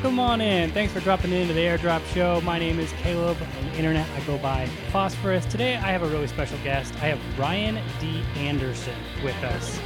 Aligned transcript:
Welcome 0.00 0.18
on 0.18 0.40
in. 0.40 0.70
Thanks 0.70 0.94
for 0.94 1.00
dropping 1.00 1.30
into 1.30 1.52
the 1.52 1.60
Airdrop 1.60 2.02
Show. 2.14 2.40
My 2.40 2.58
name 2.58 2.78
is 2.78 2.90
Caleb. 3.02 3.36
On 3.58 3.66
the 3.66 3.76
internet, 3.76 4.08
I 4.16 4.20
go 4.20 4.38
by 4.38 4.64
Phosphorus. 4.92 5.44
Today, 5.44 5.76
I 5.76 5.92
have 5.92 6.02
a 6.02 6.08
really 6.08 6.26
special 6.26 6.56
guest. 6.64 6.94
I 7.02 7.08
have 7.08 7.38
Ryan 7.38 7.78
D. 8.00 8.22
Anderson 8.36 8.96
with 9.22 9.36
us. 9.44 9.78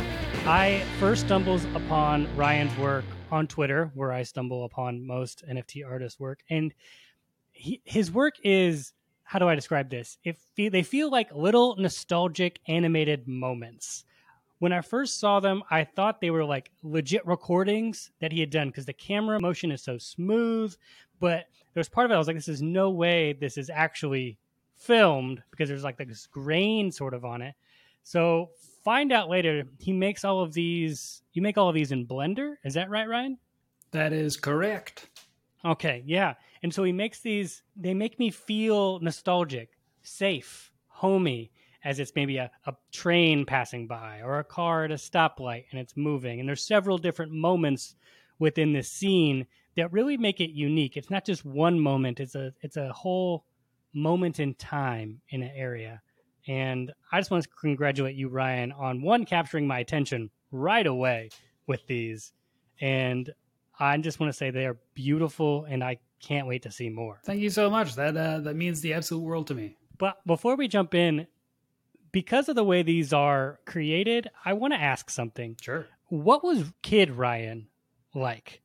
I 0.47 0.85
first 1.01 1.23
stumbles 1.23 1.65
upon 1.75 2.29
Ryan's 2.37 2.79
work 2.79 3.05
on 3.33 3.49
Twitter, 3.49 3.91
where 3.95 4.13
I 4.13 4.23
stumble 4.23 4.65
upon 4.65 5.05
most 5.05 5.43
NFT 5.51 5.85
artists' 5.85 6.21
work, 6.21 6.45
and 6.49 6.73
he, 7.51 7.83
his 7.83 8.13
work 8.13 8.35
is 8.45 8.93
how 9.25 9.41
do 9.41 9.49
I 9.49 9.57
describe 9.57 9.91
this? 9.91 10.17
If 10.23 10.39
they 10.57 10.85
feel 10.85 11.11
like 11.11 11.35
little 11.35 11.75
nostalgic 11.75 12.61
animated 12.69 13.27
moments 13.27 14.05
when 14.65 14.73
I 14.73 14.81
first 14.81 15.21
saw 15.21 15.41
them, 15.41 15.63
I 15.71 15.85
thought 15.85 16.23
they 16.23 16.31
were 16.31 16.43
like 16.43 16.71
legit 16.83 17.27
recordings 17.27 18.13
that 18.21 18.33
he 18.33 18.41
had 18.41 18.49
done 18.49 18.69
because 18.69 18.87
the 18.87 18.95
camera 18.95 19.39
motion 19.39 19.71
is 19.71 19.83
so 19.83 19.99
smooth. 19.99 20.75
But 21.21 21.51
there's 21.75 21.91
part 21.91 22.07
of 22.07 22.11
it 22.11 22.15
I 22.15 22.17
was 22.17 22.29
like, 22.29 22.37
this 22.37 22.49
is 22.49 22.63
no 22.63 22.89
way 22.89 23.35
this 23.35 23.59
is 23.59 23.69
actually 23.69 24.39
filmed 24.75 25.43
because 25.51 25.69
there's 25.69 25.85
like 25.85 25.99
this 25.99 26.27
grain 26.27 26.91
sort 26.91 27.13
of 27.13 27.27
on 27.27 27.43
it. 27.43 27.55
So 28.05 28.53
find 28.83 29.13
out 29.13 29.29
later. 29.29 29.65
He 29.81 29.93
makes 29.93 30.25
all 30.25 30.41
of 30.41 30.55
these. 30.55 31.21
You 31.35 31.43
make 31.43 31.59
all 31.59 31.69
of 31.69 31.75
these 31.75 31.93
in 31.93 32.07
Blender. 32.07 32.55
Is 32.65 32.73
that 32.73 32.89
right, 32.89 33.07
Ryan? 33.07 33.37
That 33.91 34.15
is 34.15 34.39
correct. 34.39 35.11
Okay, 35.63 36.03
yeah. 36.07 36.37
And 36.63 36.73
so 36.73 36.85
he 36.85 36.93
makes 36.93 37.21
these. 37.21 37.63
They 37.77 37.93
make 37.93 38.19
me 38.19 38.31
feel 38.31 38.99
nostalgic, 39.01 39.77
safe, 40.01 40.73
homey 40.89 41.51
as 41.85 41.99
it's 41.99 42.13
maybe 42.17 42.39
a, 42.39 42.51
a 42.67 42.75
train 42.91 43.45
passing 43.45 43.87
by 43.87 44.21
or 44.23 44.39
a 44.39 44.45
car 44.45 44.85
at 44.85 44.91
a 44.91 44.95
stoplight 44.95 45.65
and 45.71 45.81
it's 45.81 45.97
moving. 45.97 46.41
And 46.41 46.49
there's 46.49 46.67
several 46.67 46.99
different 46.99 47.33
moments 47.33 47.95
within 48.39 48.73
the 48.73 48.83
scene 48.83 49.47
that 49.77 49.93
really 49.93 50.17
make 50.17 50.41
it 50.41 50.51
unique. 50.51 50.97
It's 50.97 51.11
not 51.11 51.25
just 51.25 51.45
one 51.45 51.79
moment, 51.79 52.21
it's 52.21 52.35
a 52.35 52.53
it's 52.63 52.77
a 52.77 52.93
whole 52.93 53.45
moment 53.93 54.41
in 54.41 54.55
time 54.55 55.21
in 55.29 55.43
an 55.43 55.53
area. 55.55 56.03
And 56.47 56.93
I 57.11 57.21
just 57.21 57.31
want 57.31 57.45
to 57.45 57.51
congratulate 57.61 58.17
you, 58.17 58.29
Ryan, 58.29 58.73
on 58.73 59.03
one 59.03 59.25
capturing 59.25 59.67
my 59.67 59.79
attention 59.79 60.31
right 60.51 60.87
away 60.87 61.31
with 61.67 61.87
these. 61.87 62.33
And 62.81 63.33
I 63.79 63.97
just 63.99 64.21
want 64.21 64.31
to 64.33 64.37
say 64.37 64.51
they 64.51 64.67
are 64.67 64.77
beautiful 64.95 65.65
and 65.69 65.83
I 65.83 65.99
can't 66.21 66.47
wait 66.47 66.63
to 66.63 66.71
see 66.71 66.89
more. 66.89 67.21
Thank 67.25 67.41
you 67.41 67.51
so 67.51 67.71
much. 67.71 67.95
That 67.95 68.17
uh, 68.17 68.41
that 68.41 68.57
means 68.57 68.81
the 68.81 68.95
absolute 68.95 69.23
world 69.23 69.47
to 69.49 69.55
me. 69.55 69.77
But 69.99 70.17
before 70.27 70.57
we 70.57 70.69
jump 70.69 70.95
in, 70.95 71.27
because 72.15 72.49
of 72.49 72.55
the 72.55 72.65
way 72.65 72.83
these 72.83 73.13
are 73.13 73.59
created, 73.67 74.31
I 74.45 74.53
want 74.53 74.73
to 74.73 74.81
ask 74.81 75.11
something. 75.11 75.57
Sure. 75.61 75.87
What 76.07 76.45
was 76.45 76.73
Kid 76.81 77.11
Ryan 77.11 77.67
like? 78.15 78.63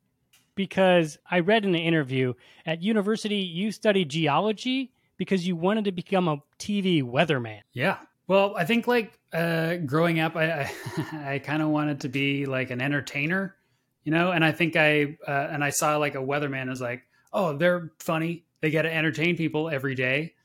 Because 0.53 1.17
I 1.29 1.39
read 1.39 1.65
in 1.65 1.73
an 1.73 1.81
interview 1.81 2.35
at 2.63 2.83
university, 2.83 3.37
you 3.37 3.71
studied 3.71 4.09
geology 4.09 4.91
because 5.17 5.47
you 5.47 5.55
wanted 5.55 5.85
to 5.85 5.91
become 5.91 6.27
a 6.27 6.43
TV 6.59 7.01
weatherman. 7.01 7.61
Yeah. 7.73 7.97
Well, 8.27 8.53
I 8.55 8.65
think 8.65 8.85
like 8.85 9.17
uh, 9.33 9.77
growing 9.77 10.19
up, 10.19 10.35
I 10.35 10.51
I, 10.51 10.73
I 11.33 11.39
kind 11.39 11.63
of 11.63 11.69
wanted 11.69 12.01
to 12.01 12.09
be 12.09 12.45
like 12.45 12.69
an 12.69 12.81
entertainer, 12.81 13.55
you 14.03 14.11
know. 14.11 14.31
And 14.31 14.45
I 14.45 14.51
think 14.51 14.75
I 14.75 15.17
uh, 15.27 15.47
and 15.49 15.63
I 15.63 15.71
saw 15.71 15.97
like 15.97 16.13
a 16.13 16.19
weatherman 16.19 16.71
as 16.71 16.81
like, 16.81 17.01
oh, 17.33 17.57
they're 17.57 17.91
funny. 17.97 18.45
They 18.61 18.69
get 18.69 18.83
to 18.83 18.93
entertain 18.93 19.37
people 19.37 19.69
every 19.69 19.95
day. 19.95 20.35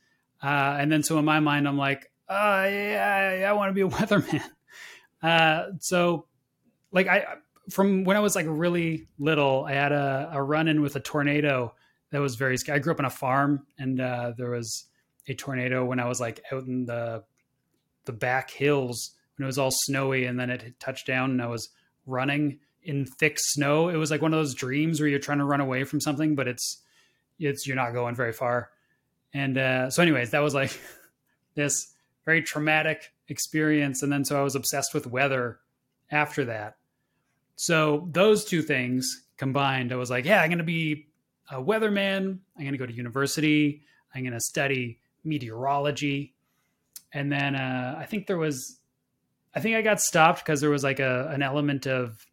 Uh, 0.43 0.77
and 0.79 0.91
then 0.91 1.03
so 1.03 1.19
in 1.19 1.27
my 1.27 1.41
mind, 1.41 1.69
I'm 1.69 1.77
like, 1.77 2.11
uh, 2.29 2.67
yeah, 2.71 3.43
I, 3.45 3.51
I 3.51 3.53
want 3.53 3.71
to 3.71 3.75
be 3.75 3.83
a 3.83 3.89
weatherman. 3.89 4.43
Uh, 5.23 5.71
so 5.81 6.27
like 6.93 7.09
I, 7.09 7.37
from 7.71 8.05
when 8.05 8.17
I 8.17 8.21
was 8.21 8.37
like 8.37 8.47
really 8.49 9.09
little, 9.19 9.65
I 9.65 9.73
had 9.73 9.93
a, 9.93 10.31
a 10.33 10.43
run 10.43 10.69
in 10.69 10.83
with 10.83 10.97
a 10.97 11.01
tornado 11.01 11.75
that 12.11 12.21
was 12.21 12.37
very 12.37 12.57
scary. 12.57 12.77
I 12.77 12.79
grew 12.81 12.93
up 12.93 13.01
on 13.01 13.07
a 13.07 13.11
farm 13.11 13.67
and, 13.79 14.01
uh, 14.01 14.33
there 14.37 14.51
was 14.51 14.85
a 15.27 15.35
tornado 15.35 15.85
when 15.85 15.99
I 15.99 16.07
was 16.07 16.21
like 16.21 16.41
out 16.53 16.65
in 16.65 16.85
the, 16.85 17.25
the 18.05 18.13
back 18.13 18.51
hills 18.51 19.13
when 19.37 19.45
it 19.45 19.47
was 19.47 19.59
all 19.59 19.71
snowy 19.73 20.27
and 20.27 20.39
then 20.39 20.51
it 20.51 20.79
touched 20.79 21.07
down 21.07 21.31
and 21.31 21.43
I 21.43 21.47
was 21.47 21.71
running 22.07 22.61
in 22.83 23.07
thick 23.07 23.39
snow. 23.39 23.89
It 23.89 23.97
was 23.97 24.11
like 24.11 24.23
one 24.23 24.35
of 24.35 24.39
those 24.39 24.55
dreams 24.55 25.01
where 25.01 25.09
you're 25.09 25.19
trying 25.19 25.39
to 25.39 25.45
run 25.45 25.61
away 25.61 25.85
from 25.85 26.01
something, 26.01 26.35
but 26.35 26.47
it's, 26.47 26.83
it's, 27.39 27.67
you're 27.67 27.77
not 27.77 27.95
going 27.95 28.15
very 28.15 28.33
far. 28.33 28.71
And, 29.33 29.57
uh, 29.57 29.91
so 29.91 30.03
anyways, 30.03 30.31
that 30.31 30.43
was 30.43 30.55
like 30.55 30.79
this, 31.55 31.94
very 32.25 32.43
traumatic 32.43 33.13
experience. 33.29 34.03
And 34.03 34.13
then 34.13 34.25
so 34.25 34.39
I 34.39 34.43
was 34.43 34.55
obsessed 34.55 34.95
with 34.95 35.07
weather 35.07 35.59
after 36.11 36.45
that. 36.47 36.77
So 37.57 38.09
those 38.11 38.45
two 38.45 38.63
things 38.63 39.25
combined, 39.37 39.93
I 39.93 39.97
was 39.97 40.11
like, 40.11 40.25
yeah, 40.25 40.43
I'm 40.43 40.49
going 40.49 40.59
to 40.59 40.65
be 40.65 41.07
a 41.51 41.63
weatherman. 41.63 42.39
I'm 42.57 42.63
going 42.63 42.73
to 42.73 42.79
go 42.79 42.87
to 42.87 42.93
university. 42.93 43.83
I'm 44.15 44.23
going 44.23 44.33
to 44.33 44.41
study 44.41 44.99
meteorology. 45.25 46.35
And 47.13 47.31
then 47.31 47.55
uh, 47.55 47.97
I 47.99 48.07
think 48.07 48.27
there 48.27 48.39
was, 48.39 48.79
I 49.55 49.61
think 49.61 49.77
I 49.77 49.83
got 49.83 50.01
stopped 50.01 50.45
because 50.45 50.61
there 50.61 50.71
was 50.71 50.83
like 50.83 51.01
a, 51.01 51.29
an 51.33 51.43
element 51.43 51.87
of, 51.87 52.27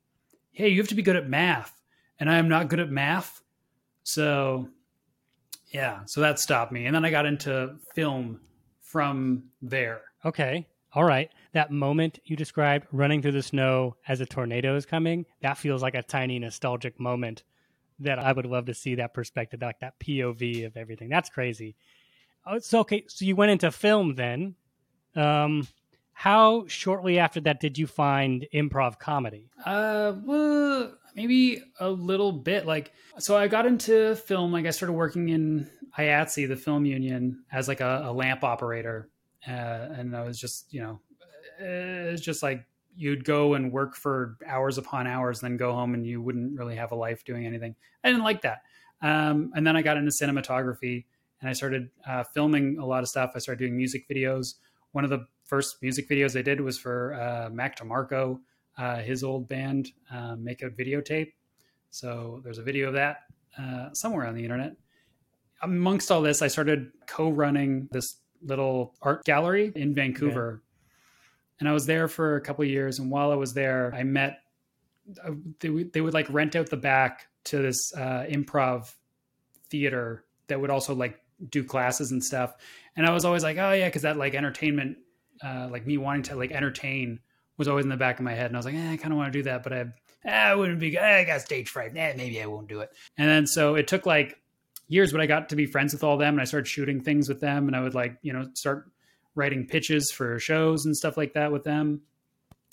hey, 0.52 0.70
you 0.70 0.78
have 0.78 0.88
to 0.90 0.96
be 0.96 1.04
good 1.04 1.16
at 1.16 1.30
math. 1.30 1.80
And 2.20 2.30
I 2.30 2.38
am 2.38 2.50
not 2.50 2.68
good 2.68 2.80
at 2.80 2.90
math. 2.90 3.42
So 4.04 4.70
yeah, 5.72 6.02
so 6.06 6.22
that 6.22 6.40
stopped 6.40 6.72
me. 6.72 6.86
And 6.86 6.96
then 6.96 7.06
I 7.06 7.12
got 7.12 7.26
into 7.26 7.76
film 7.96 8.42
from 8.92 9.44
there. 9.62 10.02
Okay. 10.26 10.68
All 10.94 11.06
right. 11.06 11.30
That 11.54 11.72
moment 11.72 12.20
you 12.26 12.36
described 12.36 12.88
running 12.92 13.22
through 13.22 13.32
the 13.32 13.44
snow 13.44 13.96
as 14.08 14.20
a 14.20 14.26
tornado 14.26 14.76
is 14.76 14.86
coming, 14.86 15.26
that 15.42 15.58
feels 15.58 15.82
like 15.82 15.96
a 15.96 16.04
tiny 16.04 16.38
nostalgic 16.40 17.00
moment 17.00 17.44
that 18.00 18.20
I 18.20 18.34
would 18.34 18.46
love 18.46 18.66
to 18.66 18.74
see 18.74 18.96
that 18.96 19.14
perspective, 19.14 19.62
like 19.62 19.80
that 19.80 20.00
POV 20.00 20.66
of 20.66 20.76
everything. 20.76 21.08
That's 21.08 21.30
crazy. 21.30 21.76
Oh, 22.46 22.60
so 22.60 22.80
okay, 22.80 23.06
so 23.08 23.24
you 23.24 23.36
went 23.36 23.52
into 23.52 23.72
film 23.72 24.16
then. 24.16 24.56
Um, 25.16 25.68
how 26.14 26.66
shortly 26.68 27.20
after 27.20 27.40
that 27.42 27.60
did 27.60 27.78
you 27.78 27.88
find 27.88 28.46
improv 28.54 29.00
comedy? 29.00 29.50
Uh, 29.66 30.14
well, 30.24 30.94
maybe 31.16 31.64
a 31.80 31.90
little 31.90 32.32
bit. 32.32 32.66
Like, 32.66 32.92
so 33.20 33.38
I 33.38 33.48
got 33.48 33.66
into 33.66 34.16
film. 34.16 34.52
Like, 34.52 34.66
I 34.66 34.72
started 34.72 34.94
working 34.94 35.30
in 35.30 35.70
IATSE, 35.98 36.48
the 36.48 36.56
film 36.56 36.86
union, 36.86 37.44
as 37.52 37.68
like 37.68 37.82
a, 37.82 38.04
a 38.06 38.14
lamp 38.14 38.44
operator, 38.44 39.10
uh, 39.48 39.52
and 39.52 40.16
I 40.16 40.24
was 40.24 40.40
just, 40.40 40.74
you 40.74 40.82
know, 40.82 41.02
it's 41.60 42.22
just 42.22 42.42
like 42.42 42.66
you'd 42.96 43.24
go 43.24 43.54
and 43.54 43.72
work 43.72 43.96
for 43.96 44.38
hours 44.46 44.78
upon 44.78 45.08
hours, 45.08 45.40
then 45.42 45.58
go 45.58 45.74
home, 45.74 45.94
and 45.94 46.06
you 46.06 46.22
wouldn't 46.22 46.58
really 46.58 46.76
have 46.76 46.92
a 46.92 46.96
life 46.96 47.24
doing 47.24 47.46
anything. 47.46 47.76
I 48.04 48.10
didn't 48.10 48.24
like 48.24 48.42
that. 48.42 48.62
Um, 49.02 49.52
and 49.56 49.66
then 49.66 49.76
I 49.76 49.82
got 49.82 49.98
into 49.98 50.12
cinematography, 50.12 51.06
and 51.40 51.50
I 51.50 51.54
started 51.54 51.90
uh, 52.08 52.24
filming 52.24 52.78
a 52.80 52.86
lot 52.86 53.02
of 53.02 53.10
stuff. 53.10 53.32
I 53.36 53.40
started 53.40 53.60
doing 53.60 53.76
music 53.76 54.08
videos. 54.10 54.56
One 54.92 55.04
of 55.04 55.10
the 55.10 55.26
first 55.44 55.82
music 55.82 56.10
videos 56.10 56.38
I 56.38 56.42
did 56.42 56.62
was 56.62 56.78
for 56.78 57.14
uh, 57.14 57.50
Mac 57.50 57.78
DeMarco, 57.80 58.40
uh, 58.82 58.98
his 58.98 59.24
old 59.24 59.48
band, 59.48 59.92
uh, 60.12 60.36
Makeout 60.36 60.78
Videotape. 60.78 61.34
So 61.90 62.42
there's 62.44 62.58
a 62.58 62.64
video 62.64 62.88
of 62.88 62.94
that 62.96 63.18
uh, 63.60 63.94
somewhere 63.94 64.26
on 64.26 64.36
the 64.36 64.44
internet 64.44 64.76
amongst 65.62 66.12
all 66.12 66.22
this, 66.22 66.42
I 66.42 66.48
started 66.48 66.92
co-running 67.08 67.88
this 67.92 68.18
little 68.42 68.96
art 69.02 69.24
gallery 69.24 69.72
in 69.76 69.94
Vancouver. 69.94 70.54
Okay. 70.54 70.64
And 71.60 71.70
I 71.70 71.74
was 71.74 71.86
there 71.86 72.08
for 72.08 72.38
a 72.38 72.42
couple 72.42 72.66
years. 72.66 73.00
And 73.00 73.12
while 73.12 73.32
I 73.32 73.36
was 73.36 73.54
there, 73.54 73.94
I 73.94 74.04
met, 74.04 74.40
uh, 75.24 75.32
they, 75.60 75.70
they 75.84 76.02
would 76.02 76.14
like 76.14 76.28
rent 76.30 76.56
out 76.56 76.70
the 76.70 76.78
back 76.78 77.28
to 77.46 77.60
this 77.60 77.94
uh, 77.96 78.26
improv 78.30 78.92
theater 79.70 80.26
that 80.48 80.60
would 80.60 80.72
also 80.72 80.96
like 80.96 81.20
do 81.50 81.64
classes 81.64 82.12
and 82.12 82.24
stuff. 82.24 82.56
And 82.96 83.06
I 83.06 83.12
was 83.12 83.26
always 83.26 83.44
like, 83.44 83.58
oh 83.58 83.72
yeah, 83.74 83.88
because 83.88 84.02
that 84.02 84.18
like 84.18 84.34
entertainment, 84.34 84.98
uh, 85.44 85.68
like 85.72 85.86
me 85.86 85.98
wanting 85.98 86.24
to 86.24 86.36
like 86.36 86.52
entertain 86.52 87.20
was 87.62 87.68
always 87.68 87.86
in 87.86 87.90
the 87.90 87.96
back 87.98 88.18
of 88.18 88.26
my 88.26 88.34
head. 88.34 88.48
And 88.48 88.56
I 88.56 88.58
was 88.58 88.66
like, 88.66 88.74
eh, 88.74 88.92
I 88.92 88.98
kind 88.98 89.14
of 89.14 89.18
want 89.18 89.32
to 89.32 89.38
do 89.38 89.44
that, 89.44 89.62
but 89.62 89.72
I, 89.72 89.86
eh, 90.26 90.32
I 90.32 90.56
wouldn't 90.56 90.80
be, 90.80 90.98
eh, 90.98 91.20
I 91.20 91.24
got 91.26 91.42
stage 91.42 91.70
fright. 91.70 91.96
Eh, 91.96 92.14
maybe 92.18 92.42
I 92.42 92.48
won't 92.48 92.68
do 92.68 92.80
it. 92.80 92.92
And 93.20 93.30
then 93.30 93.46
so 93.46 93.76
it 93.76 93.88
took 93.88 94.08
like 94.08 94.40
years, 94.88 95.12
but 95.12 95.22
I 95.22 95.28
got 95.28 95.50
to 95.50 95.56
be 95.56 95.68
friends 95.68 95.94
with 95.94 96.04
all 96.04 96.18
them 96.18 96.34
and 96.34 96.42
I 96.42 96.46
started 96.46 96.68
shooting 96.68 97.02
things 97.02 97.30
with 97.30 97.40
them 97.40 97.68
and 97.68 97.76
I 97.76 97.82
would 97.82 97.94
like, 97.94 98.18
you 98.24 98.34
know, 98.34 98.50
start 98.56 98.90
writing 99.36 99.68
pitches 99.68 100.12
for 100.12 100.40
shows 100.40 100.86
and 100.86 100.98
stuff 100.98 101.18
like 101.18 101.34
that 101.34 101.52
with 101.52 101.64
them. 101.64 102.02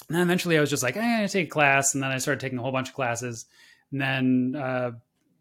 And 0.09 0.17
then 0.17 0.23
eventually 0.23 0.57
I 0.57 0.63
was 0.63 0.71
just 0.71 0.83
like, 0.83 0.95
going 0.95 1.21
to 1.21 1.29
take 1.29 1.49
a 1.49 1.51
class. 1.51 1.93
And 1.93 2.03
then 2.03 2.11
I 2.11 2.17
started 2.17 2.41
taking 2.41 2.59
a 2.59 2.63
whole 2.63 2.73
bunch 2.73 2.89
of 2.89 2.95
classes. 2.95 3.45
And 3.93 4.01
then 4.01 4.57
uh, 4.57 4.93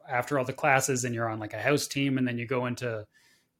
after 0.09 0.37
all 0.37 0.43
the 0.43 0.51
classes 0.51 1.05
and 1.05 1.15
you're 1.15 1.29
on 1.29 1.39
like 1.39 1.53
a 1.53 1.61
house 1.61 1.87
team 1.87 2.17
and 2.17 2.27
then 2.27 2.37
you 2.37 2.45
go 2.45 2.65
into, 2.65 3.07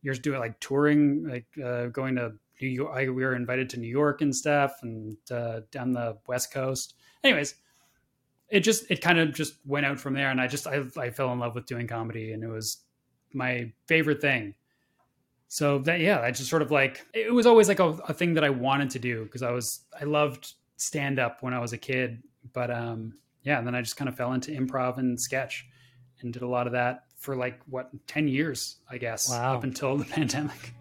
you're 0.01 0.15
doing 0.15 0.39
like 0.41 0.59
touring, 0.59 1.29
like 1.29 1.45
uh, 1.63 1.85
going 1.85 2.15
to 2.15 2.33
New 2.61 2.67
York. 2.67 2.91
I, 2.95 3.03
we 3.09 3.23
were 3.23 3.35
invited 3.35 3.69
to 3.71 3.79
New 3.79 3.87
York 3.89 4.21
and 4.21 4.35
stuff 4.35 4.73
and 4.81 5.17
uh, 5.31 5.61
down 5.71 5.91
the 5.93 6.17
West 6.27 6.51
Coast. 6.53 6.95
Anyways, 7.23 7.55
it 8.49 8.61
just, 8.61 8.89
it 8.89 9.01
kind 9.01 9.19
of 9.19 9.33
just 9.33 9.55
went 9.65 9.85
out 9.85 9.99
from 9.99 10.13
there. 10.13 10.29
And 10.31 10.39
I 10.41 10.47
just, 10.47 10.67
I, 10.67 10.83
I 10.97 11.09
fell 11.09 11.31
in 11.33 11.39
love 11.39 11.55
with 11.55 11.65
doing 11.65 11.87
comedy 11.87 12.31
and 12.33 12.43
it 12.43 12.47
was 12.49 12.77
my 13.33 13.71
favorite 13.87 14.21
thing. 14.21 14.55
So 15.49 15.79
that 15.79 16.01
yeah, 16.01 16.19
I 16.19 16.31
just 16.31 16.49
sort 16.49 16.61
of 16.61 16.71
like 16.71 17.05
it 17.13 17.33
was 17.33 17.45
always 17.45 17.69
like 17.69 17.79
a, 17.79 17.89
a 18.09 18.13
thing 18.13 18.33
that 18.33 18.43
I 18.43 18.49
wanted 18.49 18.89
to 18.91 18.99
do 18.99 19.23
because 19.23 19.41
I 19.43 19.51
was 19.51 19.81
I 19.99 20.03
loved 20.03 20.53
stand 20.75 21.19
up 21.19 21.37
when 21.41 21.53
I 21.53 21.59
was 21.59 21.71
a 21.71 21.77
kid, 21.77 22.21
but 22.51 22.69
um 22.69 23.13
yeah, 23.43 23.57
and 23.57 23.65
then 23.65 23.73
I 23.73 23.81
just 23.81 23.95
kind 23.95 24.09
of 24.09 24.15
fell 24.17 24.33
into 24.33 24.51
improv 24.51 24.97
and 24.97 25.17
sketch, 25.19 25.65
and 26.19 26.33
did 26.33 26.41
a 26.41 26.47
lot 26.47 26.67
of 26.67 26.73
that 26.73 27.05
for 27.17 27.37
like 27.37 27.61
what 27.69 27.89
10 28.07 28.27
years, 28.27 28.77
I 28.91 28.97
guess, 28.97 29.29
Wow. 29.29 29.55
up 29.55 29.63
until 29.63 29.95
the 29.95 30.03
pandemic. 30.17 30.73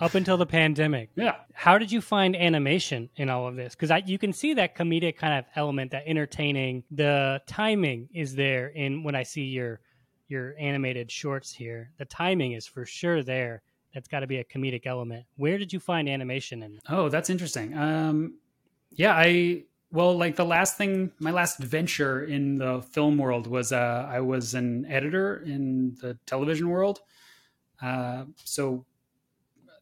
Up 0.00 0.14
until 0.14 0.36
the 0.36 0.46
pandemic. 0.46 1.10
Yeah. 1.14 1.36
How 1.52 1.78
did 1.78 1.92
you 1.92 2.00
find 2.00 2.34
animation 2.34 3.10
in 3.16 3.30
all 3.30 3.46
of 3.46 3.56
this? 3.56 3.74
Because 3.74 3.90
you 4.06 4.18
can 4.18 4.32
see 4.32 4.54
that 4.54 4.76
comedic 4.76 5.16
kind 5.16 5.38
of 5.38 5.44
element, 5.54 5.92
that 5.92 6.04
entertaining. 6.06 6.82
The 6.90 7.40
timing 7.46 8.08
is 8.12 8.34
there 8.34 8.68
in 8.68 9.04
when 9.04 9.14
I 9.14 9.22
see 9.22 9.44
your 9.44 9.80
your 10.28 10.54
animated 10.58 11.10
shorts 11.10 11.52
here. 11.52 11.90
The 11.98 12.06
timing 12.06 12.52
is 12.52 12.66
for 12.66 12.84
sure 12.84 13.22
there. 13.22 13.62
That's 13.92 14.08
got 14.08 14.20
to 14.20 14.26
be 14.26 14.38
a 14.38 14.44
comedic 14.44 14.86
element. 14.86 15.26
Where 15.36 15.58
did 15.58 15.72
you 15.72 15.78
find 15.78 16.08
animation 16.08 16.62
in? 16.62 16.80
Oh, 16.88 17.08
that's 17.08 17.30
interesting. 17.30 17.76
Um, 17.78 18.38
yeah, 18.90 19.14
I 19.14 19.64
well, 19.92 20.18
like 20.18 20.34
the 20.34 20.44
last 20.44 20.76
thing, 20.76 21.12
my 21.20 21.30
last 21.30 21.58
venture 21.58 22.24
in 22.24 22.58
the 22.58 22.82
film 22.82 23.16
world 23.16 23.46
was 23.46 23.70
uh, 23.72 24.08
I 24.10 24.20
was 24.20 24.54
an 24.54 24.86
editor 24.86 25.36
in 25.46 25.96
the 26.00 26.18
television 26.26 26.68
world. 26.68 27.00
Uh, 27.80 28.24
so 28.42 28.84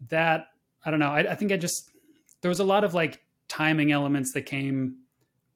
that 0.09 0.49
I 0.85 0.91
don't 0.91 1.01
know. 1.01 1.11
I, 1.11 1.33
I 1.33 1.35
think 1.35 1.53
I 1.53 1.57
just 1.57 1.91
there 2.41 2.49
was 2.49 2.61
a 2.61 2.65
lot 2.65 2.85
of 2.85 2.95
like 2.95 3.23
timing 3.49 3.93
elements 3.93 4.33
that 4.33 4.43
came 4.43 4.97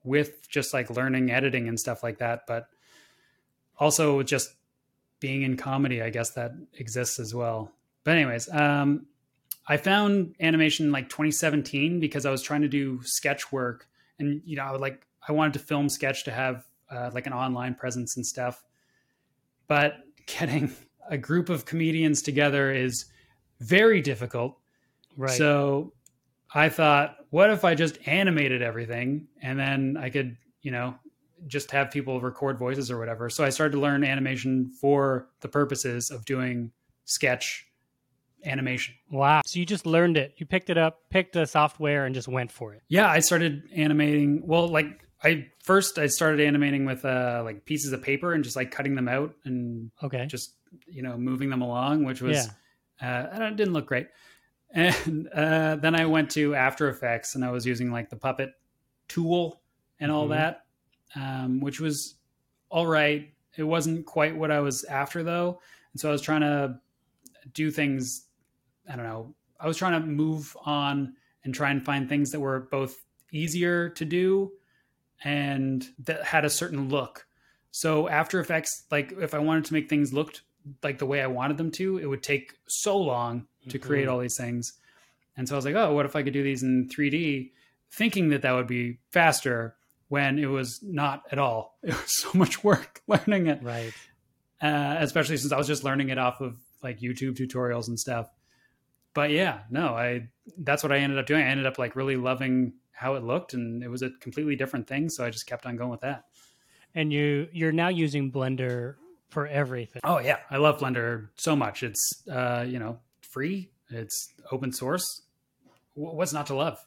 with 0.04 0.48
just 0.48 0.72
like 0.72 0.88
learning 0.90 1.30
editing 1.30 1.68
and 1.68 1.78
stuff 1.78 2.02
like 2.02 2.18
that, 2.18 2.46
but 2.46 2.68
also 3.78 4.22
just 4.22 4.54
being 5.18 5.42
in 5.42 5.56
comedy, 5.56 6.00
I 6.02 6.10
guess 6.10 6.30
that 6.30 6.52
exists 6.74 7.18
as 7.18 7.34
well. 7.34 7.72
But 8.04 8.14
anyways, 8.14 8.48
um, 8.52 9.06
I 9.66 9.76
found 9.76 10.36
animation 10.40 10.92
like 10.92 11.08
2017 11.08 11.98
because 11.98 12.24
I 12.24 12.30
was 12.30 12.42
trying 12.42 12.62
to 12.62 12.68
do 12.68 13.00
sketch 13.02 13.50
work, 13.50 13.88
and 14.18 14.40
you 14.44 14.56
know, 14.56 14.62
I 14.62 14.72
would 14.72 14.80
like 14.80 15.06
I 15.28 15.32
wanted 15.32 15.54
to 15.54 15.58
film 15.58 15.88
sketch 15.88 16.24
to 16.24 16.30
have 16.30 16.64
uh, 16.88 17.10
like 17.12 17.26
an 17.26 17.32
online 17.32 17.74
presence 17.74 18.16
and 18.16 18.24
stuff. 18.24 18.64
But 19.66 19.96
getting 20.26 20.72
a 21.08 21.18
group 21.18 21.48
of 21.48 21.64
comedians 21.64 22.22
together 22.22 22.72
is 22.72 23.06
very 23.60 24.00
difficult. 24.00 24.56
Right. 25.16 25.30
So 25.36 25.92
I 26.54 26.68
thought, 26.68 27.16
what 27.30 27.50
if 27.50 27.64
I 27.64 27.74
just 27.74 27.98
animated 28.06 28.62
everything 28.62 29.28
and 29.42 29.58
then 29.58 29.96
I 29.98 30.10
could, 30.10 30.36
you 30.62 30.70
know, 30.70 30.94
just 31.46 31.70
have 31.70 31.90
people 31.90 32.20
record 32.20 32.58
voices 32.58 32.90
or 32.90 32.98
whatever. 32.98 33.28
So 33.30 33.44
I 33.44 33.50
started 33.50 33.72
to 33.72 33.80
learn 33.80 34.04
animation 34.04 34.70
for 34.80 35.28
the 35.40 35.48
purposes 35.48 36.10
of 36.10 36.24
doing 36.24 36.72
sketch 37.04 37.66
animation. 38.44 38.94
wow. 39.10 39.42
So 39.46 39.58
you 39.58 39.66
just 39.66 39.86
learned 39.86 40.16
it. 40.16 40.34
You 40.36 40.46
picked 40.46 40.70
it 40.70 40.78
up, 40.78 41.00
picked 41.10 41.32
the 41.34 41.46
software, 41.46 42.06
and 42.06 42.14
just 42.14 42.28
went 42.28 42.50
for 42.52 42.74
it. 42.74 42.82
Yeah, 42.88 43.08
I 43.08 43.20
started 43.20 43.62
animating. 43.74 44.46
Well, 44.46 44.68
like 44.68 44.86
I 45.22 45.48
first 45.64 45.98
I 45.98 46.06
started 46.06 46.40
animating 46.40 46.84
with 46.84 47.04
uh 47.04 47.42
like 47.44 47.64
pieces 47.64 47.92
of 47.92 48.02
paper 48.02 48.32
and 48.32 48.44
just 48.44 48.54
like 48.56 48.70
cutting 48.70 48.94
them 48.94 49.08
out 49.08 49.34
and 49.44 49.90
Okay. 50.02 50.26
just 50.26 50.54
you 50.86 51.02
know 51.02 51.16
moving 51.18 51.50
them 51.50 51.62
along, 51.62 52.04
which 52.04 52.22
was 52.22 52.36
Yeah. 52.36 52.52
Uh, 53.00 53.26
and 53.32 53.42
it 53.42 53.56
didn't 53.56 53.74
look 53.74 53.86
great. 53.86 54.08
And 54.74 55.28
uh, 55.28 55.76
then 55.76 55.94
I 55.94 56.06
went 56.06 56.30
to 56.32 56.54
After 56.54 56.88
Effects 56.88 57.34
and 57.36 57.44
I 57.44 57.50
was 57.52 57.64
using 57.64 57.92
like 57.92 58.10
the 58.10 58.16
puppet 58.16 58.50
tool 59.08 59.62
and 60.00 60.10
all 60.10 60.26
Mhm. 60.26 60.30
that, 60.30 60.66
um, 61.14 61.60
which 61.60 61.80
was 61.80 62.16
all 62.68 62.86
right. 62.86 63.32
It 63.56 63.62
wasn't 63.62 64.04
quite 64.06 64.36
what 64.36 64.50
I 64.50 64.60
was 64.60 64.84
after 64.84 65.22
though, 65.22 65.60
and 65.92 66.00
so 66.00 66.08
I 66.08 66.12
was 66.12 66.20
trying 66.20 66.40
to 66.42 66.80
do 67.54 67.70
things. 67.70 68.26
I 68.90 68.96
don't 68.96 69.06
know. 69.06 69.34
I 69.60 69.66
was 69.68 69.76
trying 69.78 70.00
to 70.00 70.06
move 70.06 70.54
on 70.64 71.14
and 71.44 71.54
try 71.54 71.70
and 71.70 71.82
find 71.82 72.08
things 72.08 72.30
that 72.32 72.40
were 72.40 72.68
both 72.70 72.96
easier 73.32 73.88
to 73.90 74.04
do 74.04 74.52
and 75.24 75.88
that 76.00 76.24
had 76.24 76.44
a 76.44 76.50
certain 76.50 76.88
look. 76.88 77.26
So 77.70 78.08
After 78.08 78.40
Effects, 78.40 78.84
like 78.90 79.12
if 79.12 79.32
I 79.32 79.38
wanted 79.38 79.64
to 79.66 79.72
make 79.72 79.88
things 79.88 80.12
looked 80.12 80.42
like 80.82 80.98
the 80.98 81.06
way 81.06 81.20
I 81.22 81.26
wanted 81.26 81.56
them 81.58 81.70
to, 81.72 81.98
it 81.98 82.06
would 82.06 82.22
take 82.22 82.54
so 82.66 82.96
long 82.98 83.46
to 83.68 83.78
create 83.78 84.06
Mhm. 84.06 84.12
all 84.12 84.18
these 84.18 84.36
things. 84.36 84.72
And 85.36 85.48
so 85.48 85.54
I 85.54 85.58
was 85.58 85.64
like, 85.64 85.74
oh, 85.74 85.94
what 85.94 86.06
if 86.06 86.16
I 86.16 86.22
could 86.22 86.32
do 86.32 86.42
these 86.42 86.62
in 86.62 86.88
3D, 86.88 87.52
thinking 87.90 88.30
that 88.30 88.42
that 88.42 88.52
would 88.52 88.66
be 88.66 88.98
faster 89.10 89.76
when 90.08 90.38
it 90.38 90.46
was 90.46 90.80
not 90.82 91.24
at 91.32 91.38
all. 91.38 91.78
It 91.82 91.94
was 91.94 92.16
so 92.22 92.30
much 92.34 92.62
work 92.64 93.02
learning 93.08 93.46
it, 93.48 93.62
Right. 93.62 93.92
uh, 94.60 94.96
especially 95.00 95.36
since 95.36 95.52
I 95.52 95.58
was 95.58 95.66
just 95.66 95.84
learning 95.84 96.08
it 96.10 96.18
off 96.18 96.40
of 96.40 96.56
like 96.82 97.00
YouTube 97.00 97.36
tutorials 97.36 97.88
and 97.88 97.98
stuff. 97.98 98.28
But 99.14 99.30
yeah, 99.30 99.60
no, 99.70 99.88
I 99.96 100.28
that's 100.58 100.82
what 100.82 100.92
I 100.92 100.98
ended 100.98 101.18
up 101.18 101.26
doing. 101.26 101.42
I 101.42 101.48
ended 101.48 101.66
up 101.66 101.78
like 101.78 101.96
really 101.96 102.16
loving 102.16 102.74
how 102.92 103.14
it 103.14 103.24
looked, 103.24 103.54
and 103.54 103.82
it 103.82 103.88
was 103.88 104.02
a 104.02 104.10
completely 104.20 104.56
different 104.56 104.86
thing. 104.86 105.08
So 105.10 105.24
I 105.24 105.30
just 105.30 105.46
kept 105.46 105.64
on 105.66 105.76
going 105.76 105.90
with 105.90 106.00
that. 106.02 106.24
And 106.94 107.12
you 107.12 107.48
you're 107.52 107.72
now 107.72 107.88
using 107.88 108.30
Blender 108.30 108.96
for 109.28 109.46
everything. 109.46 110.00
Oh 110.04 110.18
yeah, 110.18 110.38
I 110.50 110.56
love 110.58 110.78
Blender 110.78 111.28
so 111.36 111.54
much. 111.56 111.82
It's 111.82 112.22
uh, 112.30 112.64
you 112.66 112.78
know 112.78 112.98
free. 113.20 113.70
It's 113.90 114.32
open 114.50 114.72
source. 114.72 115.22
What's 115.94 116.32
not 116.32 116.46
to 116.48 116.54
love? 116.54 116.78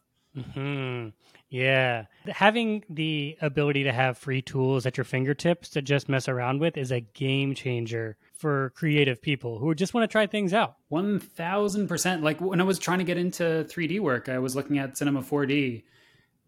hmm 0.53 1.07
Yeah. 1.49 2.05
Having 2.27 2.83
the 2.89 3.37
ability 3.41 3.83
to 3.85 3.91
have 3.91 4.17
free 4.17 4.41
tools 4.41 4.85
at 4.85 4.97
your 4.97 5.03
fingertips 5.03 5.69
to 5.69 5.81
just 5.81 6.07
mess 6.07 6.27
around 6.27 6.59
with 6.59 6.77
is 6.77 6.91
a 6.91 6.99
game 6.99 7.55
changer 7.55 8.17
for 8.33 8.71
creative 8.75 9.21
people 9.21 9.57
who 9.57 9.73
just 9.73 9.93
want 9.93 10.03
to 10.03 10.11
try 10.11 10.27
things 10.27 10.53
out. 10.53 10.75
One 10.89 11.19
thousand 11.19 11.87
percent. 11.87 12.21
Like 12.23 12.39
when 12.39 12.61
I 12.61 12.63
was 12.63 12.77
trying 12.77 12.99
to 12.99 13.03
get 13.03 13.17
into 13.17 13.65
3D 13.69 13.99
work, 13.99 14.29
I 14.29 14.37
was 14.39 14.55
looking 14.55 14.77
at 14.77 14.97
Cinema 14.97 15.23
4D, 15.23 15.83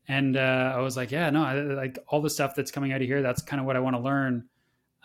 and 0.07 0.37
uh, 0.37 0.73
I 0.75 0.79
was 0.79 0.95
like, 0.95 1.11
yeah, 1.11 1.29
no, 1.31 1.43
I, 1.43 1.55
like 1.55 1.97
all 2.07 2.21
the 2.21 2.29
stuff 2.29 2.53
that's 2.55 2.71
coming 2.71 2.93
out 2.93 3.01
of 3.01 3.07
here. 3.07 3.21
That's 3.23 3.41
kind 3.41 3.59
of 3.59 3.65
what 3.65 3.75
I 3.75 3.79
want 3.79 3.95
to 3.95 4.01
learn. 4.01 4.45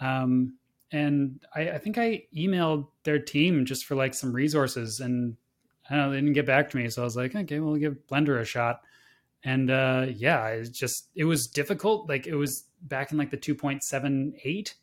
Um, 0.01 0.59
and 0.93 1.41
I, 1.55 1.71
I 1.71 1.79
think 1.79 1.99
I 1.99 2.25
emailed 2.35 2.89
their 3.05 3.19
team 3.19 3.65
just 3.65 3.85
for 3.85 3.95
like 3.95 4.15
some 4.15 4.33
resources, 4.33 5.01
and 5.01 5.37
I 5.89 5.95
don't 5.97 6.05
know, 6.05 6.11
they 6.11 6.17
didn't 6.19 6.35
get 6.35 6.47
back 6.47 6.71
to 6.71 6.77
me. 6.77 6.89
So 6.89 7.03
I 7.03 7.05
was 7.05 7.17
like, 7.17 7.35
okay, 7.35 7.61
we'll 7.61 7.77
give 7.77 7.97
Blender 8.11 8.41
a 8.41 8.45
shot. 8.45 8.83
And 9.45 9.71
uh, 9.71 10.07
yeah, 10.15 10.47
it 10.49 10.73
just 10.73 11.09
it 11.15 11.25
was 11.25 11.47
difficult. 11.47 12.09
Like 12.09 12.27
it 12.27 12.35
was 12.35 12.65
back 12.83 13.13
in 13.13 13.19
like 13.19 13.31
the 13.31 13.37
2.78 13.37 14.75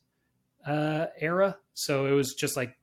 uh, 0.65 1.07
era, 1.19 1.57
so 1.73 2.05
it 2.05 2.11
was 2.11 2.33
just 2.33 2.55
like 2.55 2.77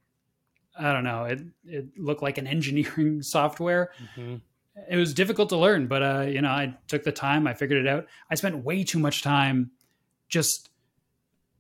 I 0.78 0.92
don't 0.92 1.04
know. 1.04 1.24
It 1.24 1.40
it 1.64 1.86
looked 1.98 2.22
like 2.22 2.38
an 2.38 2.46
engineering 2.56 3.22
software. 3.22 3.92
hmm 4.14 4.36
It 4.90 4.96
was 4.96 5.14
difficult 5.14 5.48
to 5.50 5.56
learn, 5.56 5.86
but 5.88 6.02
uh, 6.02 6.20
you 6.28 6.40
know, 6.42 6.50
I 6.50 6.76
took 6.88 7.02
the 7.04 7.12
time. 7.12 7.46
I 7.46 7.54
figured 7.54 7.84
it 7.84 7.88
out. 7.88 8.06
I 8.30 8.34
spent 8.34 8.64
way 8.64 8.84
too 8.84 8.98
much 8.98 9.22
time 9.22 9.70
just 10.28 10.70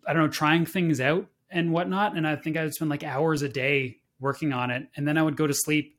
I 0.06 0.12
don't 0.12 0.22
know 0.22 0.28
trying 0.28 0.66
things 0.66 1.00
out 1.00 1.26
and 1.50 1.72
whatnot. 1.72 2.16
And 2.16 2.26
I 2.26 2.36
think 2.36 2.56
I 2.56 2.64
would 2.64 2.74
spend 2.74 2.90
like 2.90 3.04
hours 3.04 3.42
a 3.42 3.48
day 3.48 3.98
working 4.18 4.52
on 4.52 4.70
it, 4.70 4.88
and 4.96 5.06
then 5.06 5.16
I 5.18 5.22
would 5.22 5.36
go 5.36 5.46
to 5.46 5.54
sleep. 5.54 5.96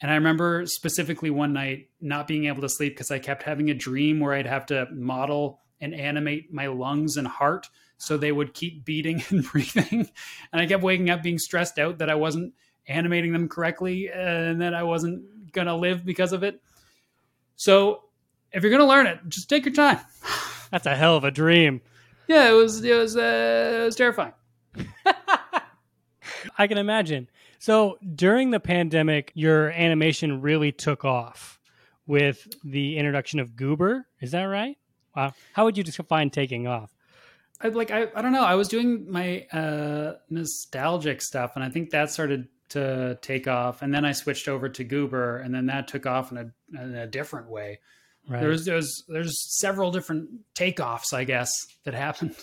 And 0.00 0.10
I 0.10 0.16
remember 0.16 0.66
specifically 0.66 1.30
one 1.30 1.52
night 1.52 1.88
not 2.00 2.26
being 2.26 2.46
able 2.46 2.60
to 2.62 2.68
sleep 2.68 2.94
because 2.94 3.10
I 3.10 3.18
kept 3.18 3.42
having 3.42 3.70
a 3.70 3.74
dream 3.74 4.20
where 4.20 4.34
I'd 4.34 4.46
have 4.46 4.66
to 4.66 4.86
model 4.92 5.60
and 5.80 5.94
animate 5.94 6.52
my 6.52 6.66
lungs 6.66 7.16
and 7.16 7.26
heart 7.26 7.68
so 7.96 8.16
they 8.16 8.32
would 8.32 8.54
keep 8.54 8.84
beating 8.84 9.22
and 9.30 9.44
breathing. 9.44 10.08
And 10.52 10.62
I 10.62 10.66
kept 10.66 10.82
waking 10.82 11.10
up 11.10 11.22
being 11.22 11.38
stressed 11.38 11.78
out 11.78 11.98
that 11.98 12.10
I 12.10 12.14
wasn't 12.16 12.54
animating 12.86 13.32
them 13.32 13.48
correctly 13.48 14.10
and 14.10 14.60
that 14.60 14.74
I 14.74 14.82
wasn't 14.82 15.52
going 15.52 15.68
to 15.68 15.74
live 15.74 16.04
because 16.04 16.32
of 16.32 16.42
it. 16.42 16.60
So 17.56 18.02
if 18.52 18.62
you're 18.62 18.70
going 18.70 18.82
to 18.82 18.88
learn 18.88 19.06
it, 19.06 19.20
just 19.28 19.48
take 19.48 19.64
your 19.64 19.74
time. 19.74 20.00
That's 20.70 20.86
a 20.86 20.96
hell 20.96 21.16
of 21.16 21.24
a 21.24 21.30
dream. 21.30 21.80
Yeah, 22.26 22.50
it 22.50 22.54
was 22.54 22.82
it 22.82 22.94
was 22.94 23.16
uh, 23.16 23.80
it 23.80 23.84
was 23.84 23.96
terrifying. 23.96 24.32
I 26.58 26.66
can 26.66 26.78
imagine. 26.78 27.28
So 27.58 27.98
during 28.14 28.50
the 28.50 28.60
pandemic, 28.60 29.32
your 29.34 29.70
animation 29.70 30.40
really 30.40 30.72
took 30.72 31.04
off 31.04 31.58
with 32.06 32.46
the 32.62 32.98
introduction 32.98 33.40
of 33.40 33.56
Goober. 33.56 34.06
Is 34.20 34.32
that 34.32 34.44
right? 34.44 34.76
Wow. 35.16 35.32
How 35.52 35.64
would 35.64 35.78
you 35.78 35.84
define 35.84 36.30
taking 36.30 36.66
off? 36.66 36.94
I 37.60 37.68
like 37.68 37.90
I, 37.90 38.08
I 38.14 38.22
don't 38.22 38.32
know. 38.32 38.44
I 38.44 38.56
was 38.56 38.68
doing 38.68 39.10
my 39.10 39.46
uh 39.52 40.14
nostalgic 40.28 41.22
stuff 41.22 41.52
and 41.54 41.64
I 41.64 41.70
think 41.70 41.90
that 41.90 42.10
started 42.10 42.48
to 42.70 43.18
take 43.22 43.46
off 43.46 43.82
and 43.82 43.94
then 43.94 44.04
I 44.04 44.12
switched 44.12 44.48
over 44.48 44.68
to 44.68 44.84
Goober 44.84 45.38
and 45.38 45.54
then 45.54 45.66
that 45.66 45.88
took 45.88 46.04
off 46.04 46.32
in 46.32 46.38
a 46.38 46.82
in 46.82 46.94
a 46.94 47.06
different 47.06 47.48
way. 47.48 47.78
Right. 48.28 48.40
There's 48.40 48.64
there's 48.64 49.04
there's 49.08 49.58
several 49.58 49.90
different 49.90 50.30
takeoffs, 50.54 51.12
I 51.12 51.24
guess, 51.24 51.50
that 51.84 51.94
happened. 51.94 52.36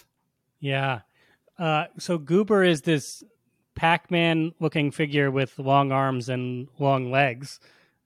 Yeah. 0.60 1.02
Uh, 1.58 1.86
so 2.00 2.18
Goober 2.18 2.64
is 2.64 2.82
this 2.82 3.24
Pac-Man 3.76 4.54
looking 4.60 4.92
figure 4.92 5.32
with 5.32 5.58
long 5.60 5.92
arms 5.92 6.30
and 6.30 6.68
long 6.80 7.12
legs. 7.12 7.60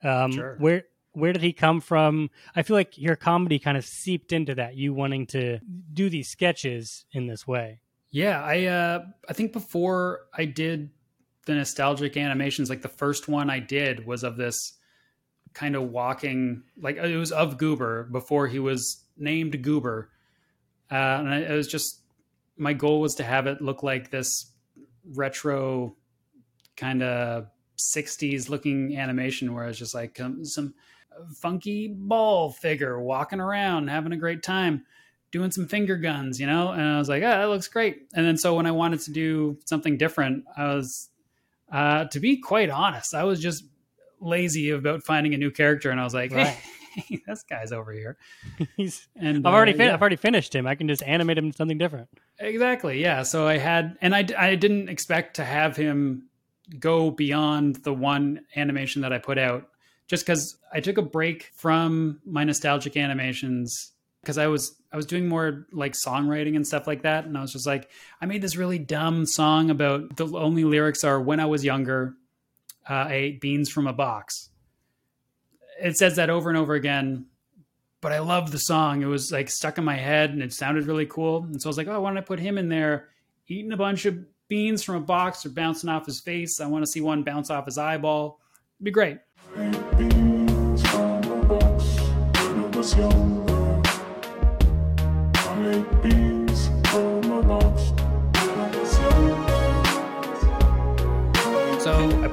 Um, 0.04 0.32
Sure. 0.32 0.56
Where 0.60 0.84
where 1.14 1.32
did 1.32 1.42
he 1.42 1.54
come 1.54 1.80
from? 1.80 2.30
I 2.58 2.62
feel 2.64 2.76
like 2.76 2.98
your 2.98 3.16
comedy 3.16 3.58
kind 3.58 3.78
of 3.78 3.86
seeped 3.86 4.34
into 4.34 4.54
that. 4.56 4.76
You 4.76 4.94
wanting 4.94 5.28
to 5.28 5.60
do 5.94 6.10
these 6.10 6.28
sketches 6.28 7.06
in 7.14 7.28
this 7.28 7.48
way. 7.48 7.80
Yeah, 8.12 8.42
I 8.44 8.66
uh 8.66 9.06
I 9.30 9.34
think 9.34 9.54
before 9.54 10.22
I 10.34 10.46
did 10.46 10.90
the 11.46 11.56
nostalgic 11.56 12.18
animations, 12.18 12.70
like 12.70 12.82
the 12.82 12.90
first 12.90 13.28
one 13.30 13.50
I 13.50 13.60
did 13.60 14.06
was 14.06 14.24
of 14.24 14.36
this 14.36 14.74
kind 15.54 15.76
of 15.76 15.90
walking 15.90 16.64
like 16.78 16.98
it 16.98 17.16
was 17.18 17.32
of 17.32 17.58
Goober 17.58 18.04
before 18.04 18.48
he 18.48 18.60
was 18.60 19.06
named 19.18 19.62
Goober. 19.64 20.10
Uh 20.92 20.96
and 20.96 21.30
I, 21.30 21.38
it 21.40 21.56
was 21.56 21.68
just 21.68 22.02
my 22.58 22.74
goal 22.74 23.02
was 23.02 23.16
to 23.16 23.24
have 23.24 23.48
it 23.48 23.62
look 23.62 23.84
like 23.84 24.12
this 24.12 24.52
retro 25.14 25.96
kind 26.76 27.04
of 27.04 27.48
60s 27.78 28.50
looking 28.50 28.98
animation 28.98 29.54
where 29.54 29.68
it's 29.68 29.78
just 29.78 29.94
like 29.94 30.20
some 30.44 30.74
funky 31.36 31.88
ball 31.88 32.52
figure 32.52 33.00
walking 33.00 33.40
around 33.40 33.88
having 33.88 34.12
a 34.12 34.18
great 34.18 34.44
time 34.44 34.84
doing 35.32 35.52
some 35.52 35.68
finger 35.68 35.98
guns 35.98 36.40
you 36.40 36.46
know 36.48 36.72
and 36.72 36.82
i 36.82 36.98
was 36.98 37.10
like 37.10 37.24
oh 37.24 37.28
that 37.28 37.50
looks 37.50 37.68
great 37.68 38.04
and 38.14 38.26
then 38.26 38.38
so 38.38 38.56
when 38.56 38.66
i 38.66 38.72
wanted 38.72 39.00
to 39.00 39.12
do 39.12 39.58
something 39.66 39.98
different 39.98 40.44
i 40.58 40.74
was 40.74 41.10
uh, 41.72 42.06
to 42.06 42.20
be 42.20 42.38
quite 42.38 42.70
honest 42.70 43.14
i 43.14 43.24
was 43.24 43.40
just 43.40 43.66
lazy 44.22 44.70
about 44.70 45.04
finding 45.04 45.34
a 45.34 45.38
new 45.38 45.52
character 45.52 45.90
and 45.90 46.00
i 46.00 46.04
was 46.04 46.14
like 46.14 46.32
Right. 46.32 46.58
hey 46.96 47.22
this 47.28 47.44
guy's 47.44 47.72
over 47.72 47.92
here 47.92 48.18
He's, 48.78 49.08
and 49.16 49.46
I've 49.46 49.54
already 49.54 49.74
uh, 49.74 49.78
fin- 49.78 49.88
yeah. 49.88 49.94
I've 49.94 50.02
already 50.02 50.16
finished 50.16 50.56
him. 50.56 50.66
I 50.66 50.76
can 50.76 50.88
just 50.88 51.04
animate 51.04 51.38
him 51.38 51.52
to 51.52 51.58
something 51.58 51.78
different. 51.78 52.10
Exactly. 52.40 53.02
Yeah. 53.02 53.24
So 53.24 53.48
I 53.48 53.58
had, 53.58 53.98
and 54.02 54.16
I 54.16 54.26
I 54.38 54.56
didn't 54.56 54.90
expect 54.90 55.36
to 55.38 55.46
have 55.46 55.76
him 55.76 56.30
go 56.80 57.12
beyond 57.12 57.78
the 57.78 57.94
one 57.94 58.42
animation 58.56 59.02
that 59.04 59.14
I 59.14 59.20
put 59.20 59.38
out 59.38 59.70
just 60.08 60.26
because 60.26 60.58
I 60.72 60.80
took 60.80 60.98
a 60.98 61.02
break 61.02 61.52
from 61.56 62.20
my 62.26 62.44
nostalgic 62.44 62.98
animations 62.98 63.92
because 64.22 64.38
I 64.38 64.48
was, 64.48 64.76
I 64.92 64.96
was 64.96 65.06
doing 65.06 65.28
more 65.28 65.68
like 65.72 65.94
songwriting 65.94 66.56
and 66.56 66.66
stuff 66.66 66.88
like 66.88 67.04
that. 67.04 67.26
And 67.26 67.38
I 67.38 67.42
was 67.42 67.54
just 67.54 67.68
like, 67.68 67.90
I 68.22 68.26
made 68.26 68.42
this 68.42 68.56
really 68.56 68.80
dumb 68.80 69.26
song 69.26 69.70
about 69.70 70.16
the 70.16 70.28
only 70.28 70.64
lyrics 70.64 71.04
are 71.04 71.22
when 71.22 71.40
I 71.40 71.46
was 71.46 71.64
younger, 71.64 72.16
uh, 72.90 72.94
I 72.94 73.14
ate 73.14 73.42
beans 73.42 73.70
from 73.70 73.88
a 73.88 73.94
box. 73.94 74.50
It 75.82 75.98
says 75.98 76.16
that 76.16 76.30
over 76.30 76.50
and 76.50 76.58
over 76.58 76.74
again 76.74 77.26
but 78.06 78.12
I 78.12 78.20
loved 78.20 78.52
the 78.52 78.60
song. 78.60 79.02
It 79.02 79.08
was 79.08 79.32
like 79.32 79.50
stuck 79.50 79.80
in 79.80 79.84
my 79.84 79.96
head 79.96 80.30
and 80.30 80.44
it 80.44 80.54
sounded 80.54 80.86
really 80.86 81.08
cool. 81.08 81.44
And 81.44 81.60
so 81.60 81.68
I 81.68 81.72
was 81.72 81.78
like, 81.78 81.88
oh, 81.88 82.00
why 82.02 82.12
don't 82.12 82.20
I 82.20 82.22
put 82.22 82.40
him 82.40 82.60
in 82.60 82.70
there 82.70 83.10
eating 83.48 83.72
a 83.72 83.78
bunch 83.78 84.06
of 84.06 84.20
beans 84.48 84.84
from 84.84 84.98
a 84.98 85.00
box 85.00 85.44
or 85.44 85.50
bouncing 85.50 85.90
off 85.90 86.06
his 86.06 86.20
face? 86.20 86.60
I 86.60 86.68
want 86.68 86.86
to 86.86 86.92
see 86.92 87.02
one 87.02 87.24
bounce 87.24 87.50
off 87.50 87.66
his 87.66 87.80
eyeball. 87.80 88.40
It'd 88.78 88.86
be 88.86 88.92
great. 88.92 89.18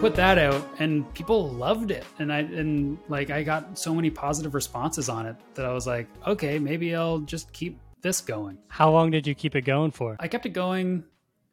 Put 0.03 0.17
that 0.17 0.37
out 0.37 0.69
and 0.81 1.15
people 1.15 1.49
loved 1.51 1.93
it. 1.93 2.05
And 2.19 2.33
I 2.33 2.41
and 2.41 2.99
like 3.09 3.31
I 3.31 3.45
got 3.45 3.79
so 3.79 3.95
many 3.95 4.11
positive 4.11 4.53
responses 4.53 5.09
on 5.09 5.27
it 5.27 5.37
that 5.55 5.65
I 5.65 5.73
was 5.73 5.87
like, 5.87 6.09
okay, 6.27 6.59
maybe 6.59 6.93
I'll 6.97 7.21
just 7.21 7.53
keep 7.53 7.79
this 8.01 8.21
going. 8.21 8.59
How 8.67 8.91
long 8.91 9.13
did 9.13 9.29
you 9.29 9.37
keep 9.37 9.55
it 9.55 9.61
going 9.61 9.93
for? 9.93 10.17
I 10.19 10.27
kept 10.27 10.45
it 10.45 10.55
going 10.55 11.05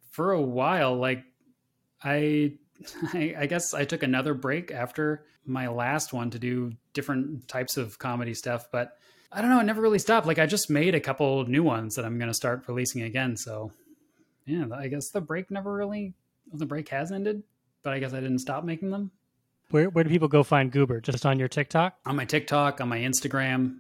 for 0.10 0.32
a 0.32 0.42
while. 0.42 0.96
Like 0.96 1.24
I, 2.04 2.54
I, 3.14 3.36
I 3.38 3.46
guess 3.46 3.76
I 3.76 3.86
took 3.86 4.02
another 4.02 4.34
break 4.34 4.72
after 4.72 5.26
my 5.46 5.68
last 5.68 6.12
one 6.12 6.32
to 6.32 6.40
do 6.40 6.72
different 6.94 7.48
types 7.48 7.78
of 7.78 8.00
comedy 8.00 8.34
stuff, 8.34 8.70
but 8.72 8.98
I 9.32 9.42
don't 9.42 9.52
know. 9.52 9.60
I 9.60 9.64
never 9.64 9.82
really 9.84 10.00
stopped. 10.00 10.26
Like 10.26 10.40
I 10.40 10.48
just 10.48 10.72
made 10.72 10.96
a 10.96 11.00
couple 11.00 11.46
new 11.46 11.62
ones 11.62 11.98
that 11.98 12.04
I'm 12.06 12.18
going 12.18 12.32
to 12.32 12.34
start 12.34 12.64
releasing 12.68 13.04
again. 13.04 13.38
So 13.38 13.72
yeah, 14.48 14.66
I 14.74 14.88
guess 14.88 15.12
the 15.12 15.22
break 15.22 15.52
never 15.52 15.72
really, 15.72 16.16
the 16.52 16.66
break 16.66 16.90
has 16.90 17.12
ended, 17.12 17.44
but 17.84 17.94
I 17.94 18.00
guess 18.00 18.14
I 18.14 18.20
didn't 18.20 18.40
stop 18.40 18.64
making 18.64 18.92
them 18.92 19.12
Where 19.72 19.90
where 19.90 20.04
do 20.04 20.10
people 20.10 20.28
go 20.28 20.44
find 20.44 20.72
Goober? 20.72 21.02
Just 21.02 21.26
on 21.26 21.40
your 21.40 21.48
TikTok? 21.48 21.96
on 22.06 22.16
my 22.16 22.26
TikTok, 22.26 22.82
on 22.82 22.90
my 22.90 23.00
Instagram, 23.00 23.78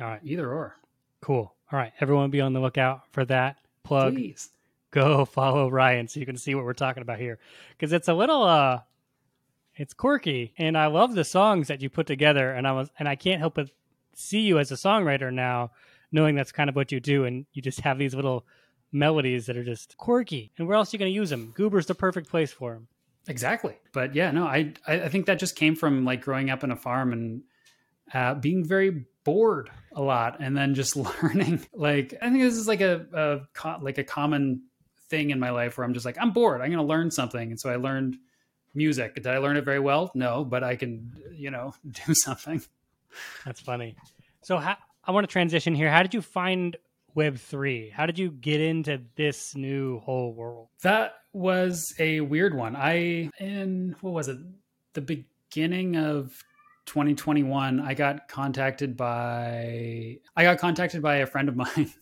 All 0.00 0.06
right, 0.08 0.20
either 0.24 0.50
or. 0.52 0.76
cool. 1.20 1.54
All 1.72 1.78
right, 1.78 1.92
everyone 2.00 2.30
be 2.30 2.40
on 2.40 2.52
the 2.52 2.60
lookout 2.60 3.02
for 3.10 3.24
that 3.24 3.56
plug. 3.82 4.14
Please. 4.14 4.50
Go 4.92 5.24
follow 5.38 5.68
Ryan 5.68 6.06
so 6.08 6.20
you 6.20 6.26
can 6.26 6.36
see 6.36 6.54
what 6.54 6.64
we're 6.64 6.72
talking 6.72 7.02
about 7.02 7.18
here 7.18 7.38
because 7.70 7.92
it's 7.92 8.08
a 8.08 8.14
little 8.14 8.42
uh 8.44 8.80
it's 9.74 9.92
quirky 9.92 10.54
and 10.56 10.78
I 10.78 10.86
love 10.86 11.14
the 11.14 11.24
songs 11.24 11.68
that 11.68 11.82
you 11.82 11.90
put 11.90 12.06
together 12.06 12.52
and 12.52 12.66
I 12.66 12.72
was 12.72 12.88
and 12.98 13.08
I 13.08 13.14
can't 13.16 13.40
help 13.40 13.56
but 13.56 13.68
see 14.14 14.40
you 14.40 14.58
as 14.58 14.70
a 14.72 14.76
songwriter 14.76 15.30
now 15.32 15.72
knowing 16.12 16.34
that's 16.34 16.52
kind 16.52 16.70
of 16.70 16.76
what 16.76 16.92
you 16.92 17.00
do 17.00 17.24
and 17.24 17.44
you 17.52 17.60
just 17.60 17.80
have 17.80 17.98
these 17.98 18.14
little 18.14 18.46
melodies 18.92 19.46
that 19.46 19.56
are 19.56 19.64
just 19.64 19.96
quirky 19.98 20.52
and 20.56 20.66
where 20.66 20.76
else 20.76 20.94
are 20.94 20.96
you 20.96 20.98
going 20.98 21.10
to 21.10 21.14
use 21.14 21.28
them 21.30 21.52
goober's 21.54 21.86
the 21.86 21.94
perfect 21.94 22.30
place 22.30 22.52
for 22.52 22.72
them 22.72 22.88
Exactly. 23.28 23.74
But 23.92 24.14
yeah, 24.14 24.30
no, 24.30 24.44
I 24.44 24.72
I 24.86 25.08
think 25.08 25.26
that 25.26 25.38
just 25.38 25.56
came 25.56 25.74
from 25.74 26.04
like 26.04 26.22
growing 26.22 26.50
up 26.50 26.62
in 26.64 26.70
a 26.70 26.76
farm 26.76 27.12
and 27.12 27.42
uh, 28.14 28.34
being 28.34 28.64
very 28.64 29.06
bored 29.24 29.70
a 29.92 30.02
lot, 30.02 30.36
and 30.40 30.56
then 30.56 30.74
just 30.74 30.96
learning. 31.22 31.66
Like 31.74 32.14
I 32.20 32.30
think 32.30 32.40
this 32.40 32.54
is 32.54 32.68
like 32.68 32.80
a, 32.80 33.46
a 33.64 33.78
like 33.80 33.98
a 33.98 34.04
common 34.04 34.62
thing 35.08 35.30
in 35.30 35.40
my 35.40 35.50
life 35.50 35.76
where 35.76 35.84
I'm 35.84 35.94
just 35.94 36.06
like 36.06 36.18
I'm 36.20 36.30
bored. 36.30 36.60
I'm 36.60 36.68
going 36.68 36.78
to 36.78 36.82
learn 36.84 37.10
something, 37.10 37.50
and 37.50 37.60
so 37.60 37.70
I 37.70 37.76
learned 37.76 38.16
music. 38.74 39.14
Did 39.16 39.26
I 39.26 39.38
learn 39.38 39.56
it 39.56 39.64
very 39.64 39.80
well? 39.80 40.12
No, 40.14 40.44
but 40.44 40.62
I 40.62 40.76
can 40.76 41.12
you 41.34 41.50
know 41.50 41.74
do 42.06 42.14
something. 42.14 42.62
that's 43.44 43.60
funny 43.60 43.96
so 44.42 44.58
how, 44.58 44.76
i 45.04 45.10
want 45.10 45.26
to 45.26 45.32
transition 45.32 45.74
here 45.74 45.90
how 45.90 46.02
did 46.02 46.12
you 46.12 46.20
find 46.20 46.76
web 47.16 47.36
3 47.36 47.90
how 47.90 48.06
did 48.06 48.18
you 48.18 48.30
get 48.30 48.60
into 48.60 49.00
this 49.16 49.56
new 49.56 49.98
whole 49.98 50.32
world 50.32 50.68
That 50.82 51.14
was 51.36 51.94
a 51.98 52.20
weird 52.22 52.54
one. 52.54 52.74
I 52.74 53.30
in 53.38 53.94
what 54.00 54.14
was 54.14 54.28
it? 54.28 54.38
The 54.94 55.02
beginning 55.02 55.96
of 55.96 56.32
2021, 56.86 57.80
I 57.80 57.92
got 57.92 58.26
contacted 58.28 58.96
by 58.96 60.18
I 60.34 60.42
got 60.42 60.58
contacted 60.58 61.02
by 61.02 61.16
a 61.16 61.26
friend 61.26 61.48
of 61.50 61.56
mine, 61.64 61.92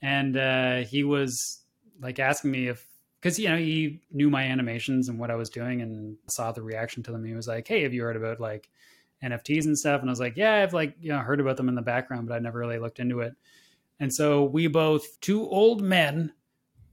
and 0.00 0.36
uh, 0.36 0.76
he 0.78 1.04
was 1.04 1.62
like 2.00 2.18
asking 2.18 2.50
me 2.50 2.68
if 2.68 2.86
because 3.20 3.38
you 3.38 3.48
know 3.50 3.58
he 3.58 4.00
knew 4.10 4.30
my 4.30 4.44
animations 4.44 5.08
and 5.08 5.18
what 5.18 5.30
I 5.30 5.34
was 5.34 5.50
doing 5.50 5.82
and 5.82 6.16
saw 6.28 6.50
the 6.50 6.62
reaction 6.62 7.02
to 7.02 7.12
them. 7.12 7.24
He 7.24 7.34
was 7.34 7.46
like, 7.46 7.68
"Hey, 7.68 7.82
have 7.82 7.92
you 7.92 8.02
heard 8.02 8.16
about 8.16 8.40
like 8.40 8.70
NFTs 9.22 9.66
and 9.66 9.78
stuff?" 9.78 10.00
And 10.00 10.08
I 10.08 10.12
was 10.12 10.20
like, 10.20 10.38
"Yeah, 10.38 10.62
I've 10.62 10.72
like 10.72 10.96
you 10.98 11.10
know 11.10 11.18
heard 11.18 11.40
about 11.40 11.58
them 11.58 11.68
in 11.68 11.74
the 11.74 11.82
background, 11.82 12.26
but 12.26 12.34
I 12.34 12.38
never 12.38 12.58
really 12.58 12.78
looked 12.78 13.00
into 13.00 13.20
it." 13.20 13.34
And 14.02 14.12
so 14.12 14.42
we 14.42 14.66
both, 14.66 15.20
two 15.20 15.48
old 15.48 15.80
men, 15.80 16.32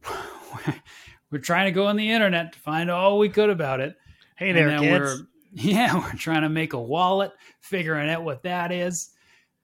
we're 1.31 1.39
trying 1.39 1.65
to 1.65 1.71
go 1.71 1.87
on 1.87 1.95
the 1.95 2.11
internet 2.11 2.53
to 2.53 2.59
find 2.59 2.91
all 2.91 3.17
we 3.17 3.29
could 3.29 3.49
about 3.49 3.79
it. 3.79 3.95
hey 4.35 4.51
there 4.51 4.77
kids 4.77 4.91
We're, 4.91 5.27
yeah, 5.51 5.95
we're 5.95 6.19
trying 6.19 6.43
to 6.43 6.49
make 6.49 6.73
a 6.73 6.79
wallet, 6.79 7.31
figuring 7.61 8.11
out 8.11 8.23
what 8.23 8.43
that 8.43 8.71
is. 8.71 9.09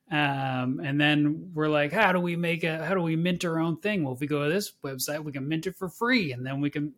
Um, 0.09 0.81
and 0.83 0.99
then 0.99 1.51
we're 1.53 1.69
like, 1.69 1.91
how 1.91 2.13
do 2.13 2.19
we 2.19 2.35
make 2.35 2.63
a, 2.63 2.83
how 2.83 2.95
do 2.95 3.01
we 3.01 3.15
mint 3.15 3.45
our 3.45 3.59
own 3.59 3.77
thing? 3.79 4.03
Well, 4.03 4.15
if 4.15 4.21
we 4.21 4.25
go 4.25 4.47
to 4.47 4.51
this 4.51 4.73
website, 4.83 5.23
we 5.23 5.31
can 5.31 5.47
mint 5.47 5.67
it 5.67 5.75
for 5.75 5.87
free. 5.87 6.31
And 6.31 6.43
then 6.43 6.61
we 6.61 6.71
can, 6.71 6.95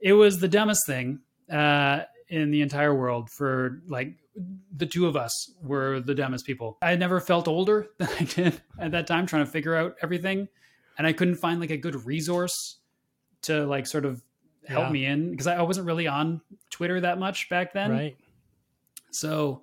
it 0.00 0.14
was 0.14 0.40
the 0.40 0.48
dumbest 0.48 0.86
thing, 0.86 1.20
uh, 1.52 2.04
in 2.28 2.50
the 2.50 2.60
entire 2.62 2.94
world 2.94 3.30
for 3.30 3.80
like 3.86 4.14
the 4.76 4.86
two 4.86 5.06
of 5.06 5.16
us 5.16 5.50
were 5.62 6.00
the 6.00 6.14
dumbest 6.14 6.44
people. 6.46 6.76
I 6.82 6.96
never 6.96 7.20
felt 7.20 7.48
older 7.48 7.88
than 7.98 8.08
I 8.18 8.24
did 8.24 8.60
at 8.78 8.90
that 8.92 9.06
time 9.06 9.26
trying 9.26 9.44
to 9.44 9.50
figure 9.50 9.74
out 9.74 9.96
everything. 10.02 10.48
And 10.98 11.06
I 11.06 11.12
couldn't 11.12 11.36
find 11.36 11.60
like 11.60 11.70
a 11.70 11.76
good 11.76 12.04
resource 12.06 12.78
to 13.42 13.64
like 13.66 13.86
sort 13.86 14.04
of 14.04 14.22
help 14.66 14.86
Yeah. 14.86 14.92
me 14.92 15.06
in 15.06 15.30
because 15.30 15.46
I 15.46 15.62
wasn't 15.62 15.86
really 15.86 16.06
on 16.06 16.40
Twitter 16.70 17.00
that 17.02 17.18
much 17.18 17.48
back 17.48 17.72
then. 17.72 17.90
right 17.90 18.16
So 19.10 19.62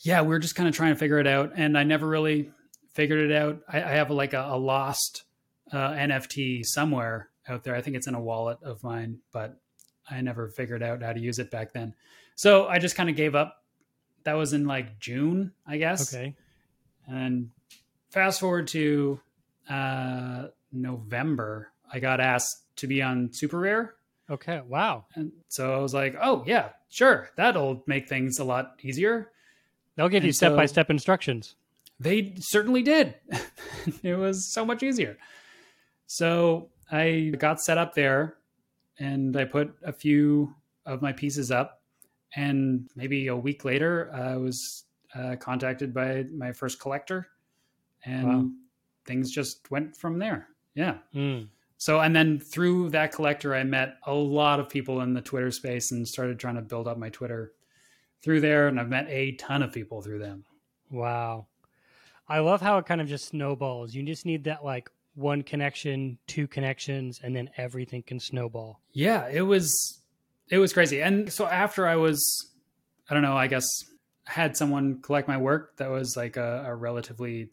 yeah, 0.00 0.22
we 0.22 0.28
were 0.28 0.38
just 0.40 0.54
kind 0.56 0.68
of 0.68 0.74
trying 0.74 0.92
to 0.94 0.98
figure 0.98 1.18
it 1.20 1.28
out, 1.28 1.52
and 1.54 1.78
I 1.78 1.84
never 1.84 2.08
really 2.08 2.50
figured 2.92 3.30
it 3.30 3.36
out. 3.36 3.60
I, 3.68 3.76
I 3.78 3.88
have 3.92 4.10
like 4.10 4.32
a, 4.32 4.40
a 4.50 4.58
lost 4.58 5.22
uh, 5.72 5.90
NFT 5.92 6.64
somewhere 6.64 7.28
out 7.48 7.62
there. 7.62 7.76
I 7.76 7.80
think 7.82 7.94
it's 7.96 8.08
in 8.08 8.14
a 8.14 8.20
wallet 8.20 8.58
of 8.64 8.82
mine, 8.82 9.18
but 9.32 9.60
I 10.10 10.20
never 10.20 10.48
figured 10.48 10.82
out 10.82 11.02
how 11.02 11.12
to 11.12 11.20
use 11.20 11.38
it 11.38 11.50
back 11.50 11.72
then. 11.72 11.94
So 12.34 12.66
I 12.66 12.78
just 12.78 12.96
kind 12.96 13.08
of 13.10 13.16
gave 13.16 13.34
up. 13.34 13.56
That 14.24 14.34
was 14.34 14.52
in 14.52 14.66
like 14.66 14.98
June, 15.00 15.52
I 15.66 15.78
guess. 15.78 16.14
okay 16.14 16.34
And 17.08 17.50
fast 18.10 18.40
forward 18.40 18.68
to 18.68 19.20
uh, 19.68 20.46
November, 20.72 21.70
I 21.92 21.98
got 22.00 22.20
asked 22.20 22.64
to 22.76 22.86
be 22.86 23.02
on 23.02 23.28
SuperRare. 23.30 23.90
okay 24.30 24.60
wow 24.66 25.04
And 25.14 25.32
so 25.48 25.74
I 25.74 25.78
was 25.78 25.92
like, 25.94 26.16
oh, 26.20 26.44
yeah, 26.46 26.70
sure. 26.88 27.30
That'll 27.36 27.82
make 27.86 28.08
things 28.08 28.38
a 28.38 28.44
lot 28.44 28.76
easier. 28.82 29.30
they'll 29.96 30.08
give 30.08 30.22
you 30.24 30.28
And 30.28 30.36
so- 30.36 30.46
step 30.48 30.56
by 30.56 30.66
step 30.66 30.88
instructions 30.90 31.56
They 32.00 32.34
certainly 32.38 32.82
did. 32.82 33.14
it 34.02 34.14
was 34.16 34.52
so 34.52 34.64
much 34.64 34.82
easier. 34.82 35.16
So 36.06 36.68
I 36.90 37.32
got 37.38 37.60
set 37.60 37.78
up 37.78 37.94
there 37.94 38.36
and 39.02 39.36
I 39.36 39.44
put 39.44 39.74
a 39.84 39.92
few 39.92 40.54
of 40.86 41.02
my 41.02 41.12
pieces 41.12 41.50
up. 41.50 41.82
And 42.34 42.88
maybe 42.96 43.26
a 43.28 43.36
week 43.36 43.64
later, 43.64 44.10
I 44.14 44.36
was 44.36 44.84
uh, 45.14 45.36
contacted 45.36 45.92
by 45.92 46.24
my 46.34 46.52
first 46.52 46.80
collector 46.80 47.26
and 48.04 48.26
Wow. 48.26 48.50
things 49.04 49.30
just 49.30 49.70
went 49.70 49.96
from 49.96 50.18
there. 50.18 50.48
Yeah. 50.74 50.98
Mm. 51.14 51.48
So, 51.76 52.00
and 52.00 52.14
then 52.16 52.38
through 52.38 52.90
that 52.90 53.12
collector, 53.12 53.54
I 53.54 53.64
met 53.64 53.96
a 54.06 54.14
lot 54.14 54.60
of 54.60 54.68
people 54.68 55.00
in 55.02 55.12
the 55.14 55.20
Twitter 55.20 55.50
space 55.50 55.90
and 55.90 56.06
started 56.08 56.38
trying 56.38 56.54
to 56.54 56.62
build 56.62 56.88
up 56.88 56.96
my 56.96 57.10
Twitter 57.10 57.52
through 58.22 58.40
there. 58.40 58.68
And 58.68 58.80
I've 58.80 58.88
met 58.88 59.06
a 59.08 59.32
ton 59.32 59.62
of 59.62 59.72
people 59.72 60.00
through 60.00 60.20
them. 60.20 60.44
Wow. 60.90 61.46
I 62.28 62.38
love 62.38 62.62
how 62.62 62.78
it 62.78 62.86
kind 62.86 63.00
of 63.00 63.08
just 63.08 63.28
snowballs. 63.28 63.94
You 63.94 64.02
just 64.04 64.24
need 64.24 64.44
that 64.44 64.64
like 64.64 64.90
one 65.14 65.42
connection, 65.42 66.18
two 66.26 66.46
connections, 66.46 67.20
and 67.22 67.34
then 67.34 67.50
everything 67.56 68.02
can 68.02 68.18
snowball. 68.18 68.80
Yeah, 68.92 69.28
it 69.28 69.42
was 69.42 70.00
it 70.48 70.58
was 70.58 70.72
crazy. 70.72 71.02
And 71.02 71.32
so 71.32 71.46
after 71.46 71.86
I 71.86 71.96
was 71.96 72.50
I 73.08 73.14
don't 73.14 73.22
know, 73.22 73.36
I 73.36 73.46
guess 73.46 73.66
had 74.24 74.56
someone 74.56 75.00
collect 75.02 75.28
my 75.28 75.36
work 75.36 75.76
that 75.76 75.90
was 75.90 76.16
like 76.16 76.36
a, 76.36 76.64
a 76.66 76.74
relatively 76.74 77.50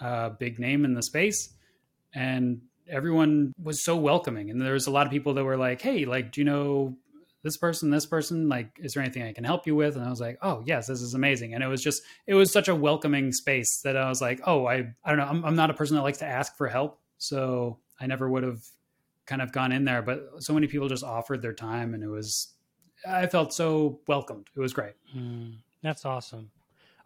uh, 0.00 0.30
big 0.30 0.58
name 0.58 0.84
in 0.84 0.94
the 0.94 1.02
space 1.02 1.52
and 2.14 2.62
everyone 2.88 3.52
was 3.62 3.84
so 3.84 3.96
welcoming 3.96 4.50
and 4.50 4.60
there 4.60 4.72
was 4.72 4.86
a 4.86 4.90
lot 4.90 5.06
of 5.06 5.12
people 5.12 5.34
that 5.34 5.44
were 5.44 5.56
like 5.56 5.80
hey 5.80 6.04
like 6.04 6.32
do 6.32 6.40
you 6.40 6.44
know 6.44 6.96
this 7.42 7.56
person 7.56 7.90
this 7.90 8.06
person 8.06 8.48
like 8.48 8.70
is 8.78 8.94
there 8.94 9.02
anything 9.02 9.22
i 9.22 9.32
can 9.32 9.44
help 9.44 9.66
you 9.66 9.74
with 9.74 9.96
and 9.96 10.04
i 10.04 10.10
was 10.10 10.20
like 10.20 10.38
oh 10.42 10.62
yes 10.66 10.86
this 10.86 11.00
is 11.00 11.14
amazing 11.14 11.54
and 11.54 11.62
it 11.62 11.66
was 11.66 11.82
just 11.82 12.02
it 12.26 12.34
was 12.34 12.52
such 12.52 12.68
a 12.68 12.74
welcoming 12.74 13.32
space 13.32 13.80
that 13.82 13.96
i 13.96 14.08
was 14.08 14.20
like 14.20 14.40
oh 14.46 14.66
i 14.66 14.76
i 15.04 15.08
don't 15.10 15.18
know 15.18 15.26
i'm, 15.26 15.44
I'm 15.44 15.56
not 15.56 15.70
a 15.70 15.74
person 15.74 15.96
that 15.96 16.02
likes 16.02 16.18
to 16.18 16.26
ask 16.26 16.56
for 16.56 16.68
help 16.68 17.00
so 17.18 17.78
i 18.00 18.06
never 18.06 18.28
would 18.28 18.42
have 18.42 18.62
kind 19.26 19.42
of 19.42 19.52
gone 19.52 19.72
in 19.72 19.84
there 19.84 20.02
but 20.02 20.28
so 20.38 20.52
many 20.52 20.66
people 20.66 20.88
just 20.88 21.04
offered 21.04 21.40
their 21.40 21.54
time 21.54 21.94
and 21.94 22.02
it 22.02 22.08
was 22.08 22.54
i 23.08 23.26
felt 23.26 23.52
so 23.54 24.00
welcomed 24.06 24.48
it 24.54 24.60
was 24.60 24.72
great 24.72 24.94
Mm, 25.16 25.54
that's 25.82 26.04
awesome. 26.04 26.50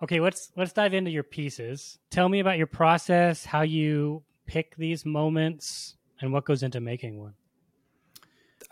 Okay, 0.02 0.20
let's 0.20 0.50
let's 0.56 0.72
dive 0.72 0.92
into 0.94 1.10
your 1.10 1.22
pieces. 1.22 1.98
Tell 2.10 2.28
me 2.28 2.40
about 2.40 2.58
your 2.58 2.66
process, 2.66 3.44
how 3.44 3.62
you 3.62 4.22
pick 4.46 4.76
these 4.76 5.06
moments, 5.06 5.96
and 6.20 6.32
what 6.32 6.44
goes 6.44 6.62
into 6.62 6.80
making 6.80 7.18
one. 7.20 7.34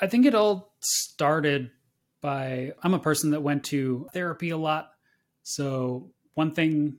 I 0.01 0.07
think 0.07 0.27
it 0.27 0.35
all 0.35 0.72
started 0.83 1.71
by 2.21 2.73
I'm 2.83 2.95
a 2.95 2.99
person 2.99 3.31
that 3.31 3.43
went 3.43 3.65
to 3.65 4.07
therapy 4.13 4.51
a 4.51 4.57
lot. 4.57 4.91
So 5.43 6.13
one 6.35 6.53
thing 6.55 6.97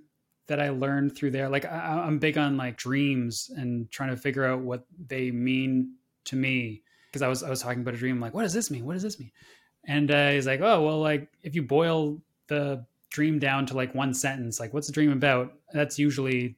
that 0.48 0.60
I 0.60 0.70
learned 0.70 1.16
through 1.16 1.32
there, 1.32 1.50
like 1.50 1.66
I, 1.66 2.04
I'm 2.06 2.20
big 2.20 2.38
on 2.38 2.58
like 2.58 2.78
dreams 2.78 3.50
and 3.56 3.90
trying 3.90 4.10
to 4.10 4.18
figure 4.18 4.46
out 4.46 4.60
what 4.60 4.86
they 5.08 5.32
mean 5.32 5.96
to 6.26 6.36
me. 6.36 6.84
Because 7.08 7.22
I 7.22 7.28
was 7.28 7.44
I 7.44 7.50
was 7.50 7.62
talking 7.62 7.82
about 7.82 7.94
a 7.94 7.98
dream, 7.98 8.20
like 8.20 8.34
what 8.34 8.44
does 8.44 8.54
this 8.54 8.70
mean? 8.70 8.86
What 8.86 8.94
does 8.94 9.04
this 9.04 9.20
mean? 9.20 9.32
And 9.86 10.12
uh, 10.12 10.32
he's 10.32 10.48
like, 10.48 10.62
oh 10.62 10.82
well, 10.84 11.00
like 11.00 11.30
if 11.44 11.56
you 11.56 11.64
boil 11.64 12.22
the 12.48 12.86
dream 13.12 13.40
down 13.40 13.66
to 13.68 13.76
like 13.76 13.94
one 13.94 14.14
sentence, 14.14 14.60
like 14.60 14.74
what's 14.74 14.88
the 14.88 14.94
dream 14.94 15.12
about? 15.12 15.54
That's 15.74 16.00
usually 16.00 16.58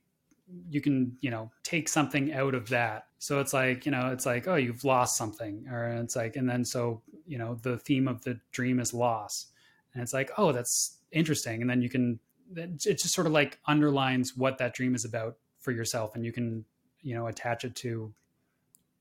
you 0.70 0.82
can 0.82 1.18
you 1.22 1.30
know 1.30 1.52
take 1.64 1.90
something 1.90 2.34
out 2.34 2.56
of 2.56 2.70
that 2.70 3.08
so 3.26 3.40
it's 3.40 3.54
like 3.54 3.88
you 3.88 3.92
know 3.92 4.12
it's 4.12 4.28
like 4.28 4.48
oh 4.48 4.54
you've 4.54 4.84
lost 4.84 5.18
something 5.18 5.66
or 5.72 5.88
it's 5.88 6.16
like 6.16 6.36
and 6.36 6.48
then 6.48 6.64
so 6.64 7.02
you 7.26 7.40
know 7.40 7.56
the 7.64 7.80
theme 7.80 8.08
of 8.08 8.24
the 8.24 8.40
dream 8.52 8.80
is 8.80 8.94
loss. 8.94 9.48
And 9.92 10.04
it's 10.04 10.14
like 10.14 10.30
oh 10.38 10.52
that's 10.52 11.00
interesting. 11.12 11.62
And 11.62 11.68
then 11.68 11.82
you 11.82 11.90
can 11.90 12.20
it 12.56 12.78
just 12.78 13.16
sort 13.16 13.26
of 13.26 13.34
like 13.34 13.58
underlines 13.66 14.38
what 14.38 14.60
that 14.60 14.76
dream 14.76 14.94
is 14.94 15.06
about 15.06 15.38
for 15.58 15.72
yourself 15.72 16.14
and 16.14 16.24
you 16.24 16.32
can 16.32 16.66
you 17.02 17.16
know 17.16 17.26
attach 17.26 17.66
it 17.66 17.76
to 17.78 18.14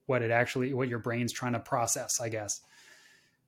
what 0.06 0.22
it 0.22 0.30
actually 0.30 0.72
what 0.72 0.88
your 0.88 1.00
brain's 1.00 1.30
trying 1.30 1.52
to 1.52 1.60
process 1.60 2.18
i 2.18 2.30
guess. 2.30 2.62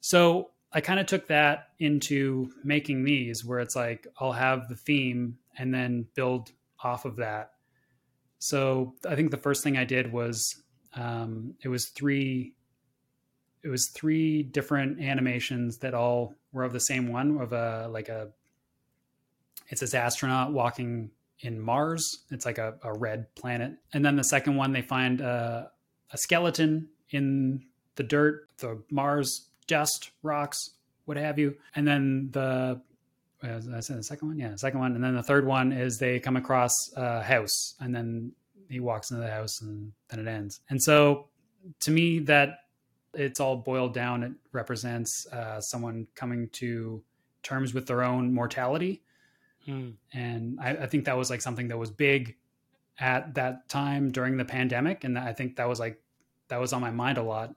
So 0.02 0.50
i 0.74 0.82
kind 0.82 1.00
of 1.00 1.06
took 1.06 1.26
that 1.28 1.68
into 1.78 2.50
making 2.64 3.02
these 3.02 3.46
where 3.46 3.60
it's 3.60 3.76
like 3.76 4.06
i'll 4.20 4.32
have 4.32 4.68
the 4.68 4.76
theme 4.76 5.38
and 5.56 5.72
then 5.72 6.06
build 6.14 6.52
off 6.84 7.06
of 7.06 7.16
that. 7.16 7.52
So 8.38 8.94
I 9.08 9.14
think 9.14 9.30
the 9.30 9.38
first 9.38 9.64
thing 9.64 9.78
I 9.78 9.84
did 9.84 10.12
was 10.12 10.62
um, 10.96 11.54
it 11.62 11.68
was 11.68 11.88
three 11.88 12.54
it 13.62 13.68
was 13.68 13.90
three 13.94 14.42
different 14.42 15.00
animations 15.00 15.78
that 15.78 15.92
all 15.92 16.34
were 16.52 16.62
of 16.62 16.72
the 16.72 16.80
same 16.80 17.08
one 17.08 17.38
of 17.38 17.52
a 17.52 17.88
like 17.88 18.08
a 18.08 18.28
it's 19.68 19.80
this 19.80 19.94
astronaut 19.94 20.52
walking 20.52 21.10
in 21.40 21.60
Mars. 21.60 22.24
It's 22.30 22.46
like 22.46 22.58
a, 22.58 22.78
a 22.82 22.96
red 22.96 23.34
planet. 23.34 23.72
And 23.92 24.04
then 24.04 24.16
the 24.16 24.24
second 24.24 24.56
one 24.56 24.72
they 24.72 24.82
find 24.82 25.20
a, 25.20 25.70
a 26.12 26.16
skeleton 26.16 26.88
in 27.10 27.64
the 27.96 28.04
dirt, 28.04 28.48
the 28.58 28.82
Mars 28.90 29.48
dust, 29.66 30.10
rocks, 30.22 30.70
what 31.04 31.16
have 31.16 31.38
you. 31.38 31.56
And 31.74 31.86
then 31.86 32.30
the 32.32 32.80
I 33.42 33.80
said 33.80 33.98
the 33.98 34.02
second 34.02 34.28
one, 34.28 34.38
yeah, 34.38 34.48
the 34.48 34.58
second 34.58 34.80
one, 34.80 34.94
and 34.94 35.04
then 35.04 35.14
the 35.14 35.22
third 35.22 35.46
one 35.46 35.72
is 35.72 35.98
they 35.98 36.18
come 36.18 36.36
across 36.36 36.72
a 36.96 37.22
house, 37.22 37.74
and 37.78 37.94
then 37.94 38.32
he 38.68 38.80
walks 38.80 39.10
into 39.10 39.22
the 39.22 39.30
house, 39.30 39.60
and 39.60 39.92
then 40.08 40.20
it 40.20 40.26
ends. 40.28 40.60
And 40.70 40.82
so, 40.82 41.28
to 41.80 41.90
me, 41.90 42.18
that 42.20 42.60
it's 43.14 43.40
all 43.40 43.56
boiled 43.56 43.94
down. 43.94 44.22
It 44.22 44.32
represents 44.52 45.26
uh, 45.32 45.60
someone 45.60 46.06
coming 46.14 46.48
to 46.50 47.02
terms 47.42 47.72
with 47.74 47.86
their 47.86 48.02
own 48.02 48.32
mortality, 48.32 49.02
Hmm. 49.64 49.90
and 50.12 50.60
I, 50.60 50.70
I 50.70 50.86
think 50.86 51.06
that 51.06 51.16
was 51.16 51.28
like 51.28 51.40
something 51.42 51.66
that 51.68 51.76
was 51.78 51.90
big 51.90 52.36
at 53.00 53.34
that 53.34 53.68
time 53.68 54.12
during 54.12 54.36
the 54.36 54.44
pandemic, 54.44 55.02
and 55.04 55.18
I 55.18 55.32
think 55.32 55.56
that 55.56 55.68
was 55.68 55.80
like 55.80 56.00
that 56.48 56.60
was 56.60 56.72
on 56.72 56.80
my 56.80 56.90
mind 56.90 57.18
a 57.18 57.22
lot. 57.22 57.54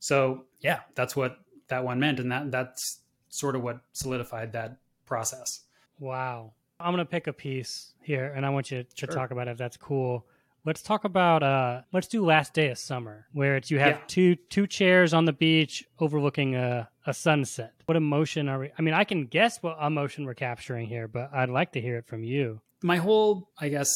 So 0.00 0.44
yeah, 0.60 0.80
that's 0.94 1.16
what 1.16 1.38
that 1.68 1.82
one 1.84 1.98
meant, 1.98 2.20
and 2.20 2.30
that 2.30 2.50
that's 2.50 3.00
sort 3.28 3.56
of 3.56 3.62
what 3.62 3.80
solidified 3.92 4.52
that 4.52 4.76
process. 5.06 5.60
Wow. 5.98 6.52
I'm 6.78 6.92
going 6.92 7.04
to 7.04 7.10
pick 7.10 7.26
a 7.26 7.32
piece 7.32 7.94
here 8.02 8.32
and 8.36 8.44
I 8.44 8.50
want 8.50 8.70
you 8.70 8.82
to 8.82 9.06
Sure. 9.06 9.08
talk 9.08 9.30
about 9.30 9.48
it 9.48 9.52
if 9.52 9.56
that's 9.58 9.76
cool. 9.78 10.26
Let's 10.66 10.82
talk 10.82 11.04
about 11.04 11.42
uh 11.44 11.82
let's 11.92 12.08
do 12.08 12.24
last 12.26 12.52
day 12.52 12.68
of 12.70 12.78
summer 12.78 13.26
where 13.32 13.56
it's 13.56 13.70
you 13.70 13.78
have 13.78 13.94
Yeah. 13.96 14.00
two 14.08 14.34
two 14.34 14.66
chairs 14.66 15.14
on 15.14 15.24
the 15.24 15.32
beach 15.32 15.84
overlooking 16.00 16.56
a 16.56 16.88
a 17.06 17.14
sunset. 17.14 17.72
What 17.86 17.94
emotion 17.96 18.48
are 18.48 18.58
we 18.58 18.70
I 18.76 18.82
mean 18.82 18.92
I 18.92 19.04
can 19.04 19.26
guess 19.26 19.62
what 19.62 19.78
emotion 19.80 20.24
we're 20.26 20.34
capturing 20.34 20.88
here, 20.88 21.06
but 21.06 21.30
I'd 21.32 21.50
like 21.50 21.70
to 21.72 21.80
hear 21.80 21.96
it 21.98 22.06
from 22.06 22.24
you. 22.24 22.60
My 22.82 22.96
whole, 22.96 23.48
I 23.58 23.68
guess, 23.68 23.88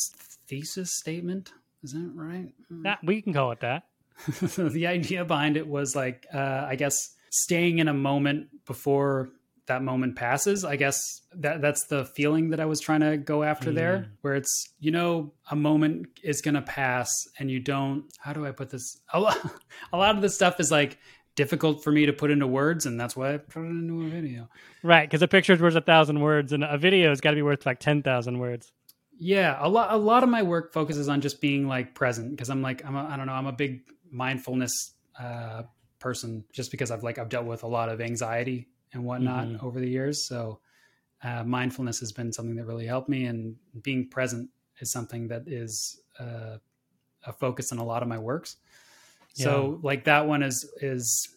thesis 0.49 0.97
statement 0.97 1.53
is 1.83 1.93
that 1.93 2.13
right? 2.15 2.53
That 2.83 3.01
we 3.03 3.21
can 3.21 3.33
call 3.33 3.51
it 3.51 3.61
that. 3.61 3.83
the 4.41 4.87
idea 4.87 5.25
behind 5.25 5.57
it 5.57 5.67
was 5.67 5.97
like, 5.97 6.27
uh, 6.33 6.67
I 6.69 6.77
guess, 6.77 6.95
staying 7.31 7.79
in 7.79 7.89
a 7.89 7.95
moment 7.95 8.49
before 8.67 9.31
that 9.71 9.83
moment 9.83 10.17
passes. 10.17 10.65
I 10.65 10.77
guess 10.77 11.01
that 11.37 11.63
that's 11.63 11.87
the 11.87 12.05
feeling 12.05 12.51
that 12.51 12.61
I 12.61 12.67
was 12.67 12.81
trying 12.81 13.01
to 13.01 13.17
go 13.17 13.43
after 13.43 13.73
there, 13.73 14.13
where 14.21 14.35
it's 14.35 14.75
you 14.81 14.91
know 14.91 15.33
a 15.51 15.57
moment 15.57 16.09
is 16.23 16.43
gonna 16.43 16.63
pass, 16.63 17.09
and 17.39 17.51
you 17.51 17.61
don't. 17.61 18.05
How 18.19 18.33
do 18.33 18.45
I 18.47 18.51
put 18.51 18.71
this? 18.71 19.01
A 19.13 19.21
lot, 19.21 19.39
a 19.93 19.97
lot 19.97 20.17
of 20.17 20.23
this 20.23 20.35
stuff 20.35 20.61
is 20.61 20.71
like 20.71 20.99
difficult 21.37 21.83
for 21.85 21.93
me 21.93 22.07
to 22.07 22.13
put 22.13 22.31
into 22.31 22.47
words, 22.47 22.85
and 22.85 23.01
that's 23.01 23.17
why 23.17 23.35
I 23.35 23.37
put 23.39 23.63
it 23.63 23.71
into 23.71 24.03
a 24.03 24.09
video. 24.09 24.49
Right, 24.83 25.09
because 25.09 25.23
a 25.23 25.29
picture's 25.29 25.61
worth 25.61 25.77
a 25.77 25.81
thousand 25.81 26.21
words 26.21 26.53
and 26.53 26.65
a 26.65 26.77
video's 26.77 27.21
got 27.21 27.31
to 27.31 27.37
be 27.37 27.43
worth 27.43 27.65
like 27.65 27.79
10,000 27.79 28.39
words. 28.39 28.73
Yeah, 29.19 29.57
a 29.61 29.69
lot 29.69 29.93
a 29.93 29.97
lot 29.97 30.23
of 30.23 30.31
my 30.31 30.43
work 30.43 30.73
focuses 30.73 31.09
on 31.09 31.21
just 31.21 31.41
being 31.41 31.69
like 31.69 31.95
present 31.95 32.31
because 32.31 32.51
I'm 32.51 32.63
like 32.63 32.85
I'm 32.85 32.97
a, 32.97 33.05
I 33.05 33.17
don't 33.17 33.27
know 33.27 33.35
I'm 33.35 33.47
a 33.47 33.53
big 33.53 33.83
mindfulness 34.11 34.73
uh, 35.19 35.63
person 35.99 36.45
just 36.53 36.71
because 36.71 36.91
I've 36.91 37.03
like 37.03 37.19
I've 37.19 37.29
dealt 37.29 37.47
with 37.47 37.63
a 37.63 37.69
lot 37.69 37.91
of 37.91 38.01
anxiety 38.01 38.69
and 38.93 39.05
whatnot 39.05 39.49
Mhm. 39.49 39.63
over 39.63 39.81
the 39.81 39.89
years. 39.89 40.23
So 40.25 40.61
uh, 41.23 41.45
mindfulness 41.45 42.01
has 42.01 42.13
been 42.13 42.33
something 42.33 42.57
that 42.57 42.67
really 42.67 42.87
helped 42.87 43.09
me, 43.09 43.27
and 43.27 43.57
being 43.83 44.09
present 44.09 44.51
is 44.81 44.91
something 44.91 45.29
that 45.29 45.47
is 45.47 46.01
uh, 46.19 46.59
a 47.27 47.33
focus 47.33 47.73
in 47.73 47.79
a 47.79 47.85
lot 47.85 48.03
of 48.03 48.09
my 48.09 48.19
works. 48.19 48.57
So 49.35 49.79
like 49.83 50.05
that 50.05 50.27
one 50.27 50.43
is 50.43 50.71
is 50.81 51.37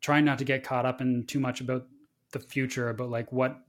trying 0.00 0.24
not 0.24 0.38
to 0.38 0.44
get 0.44 0.64
caught 0.64 0.86
up 0.86 1.00
in 1.00 1.26
too 1.26 1.40
much 1.40 1.60
about 1.60 1.88
the 2.32 2.40
future 2.40 2.88
about 2.90 3.10
like 3.10 3.32
what 3.32 3.64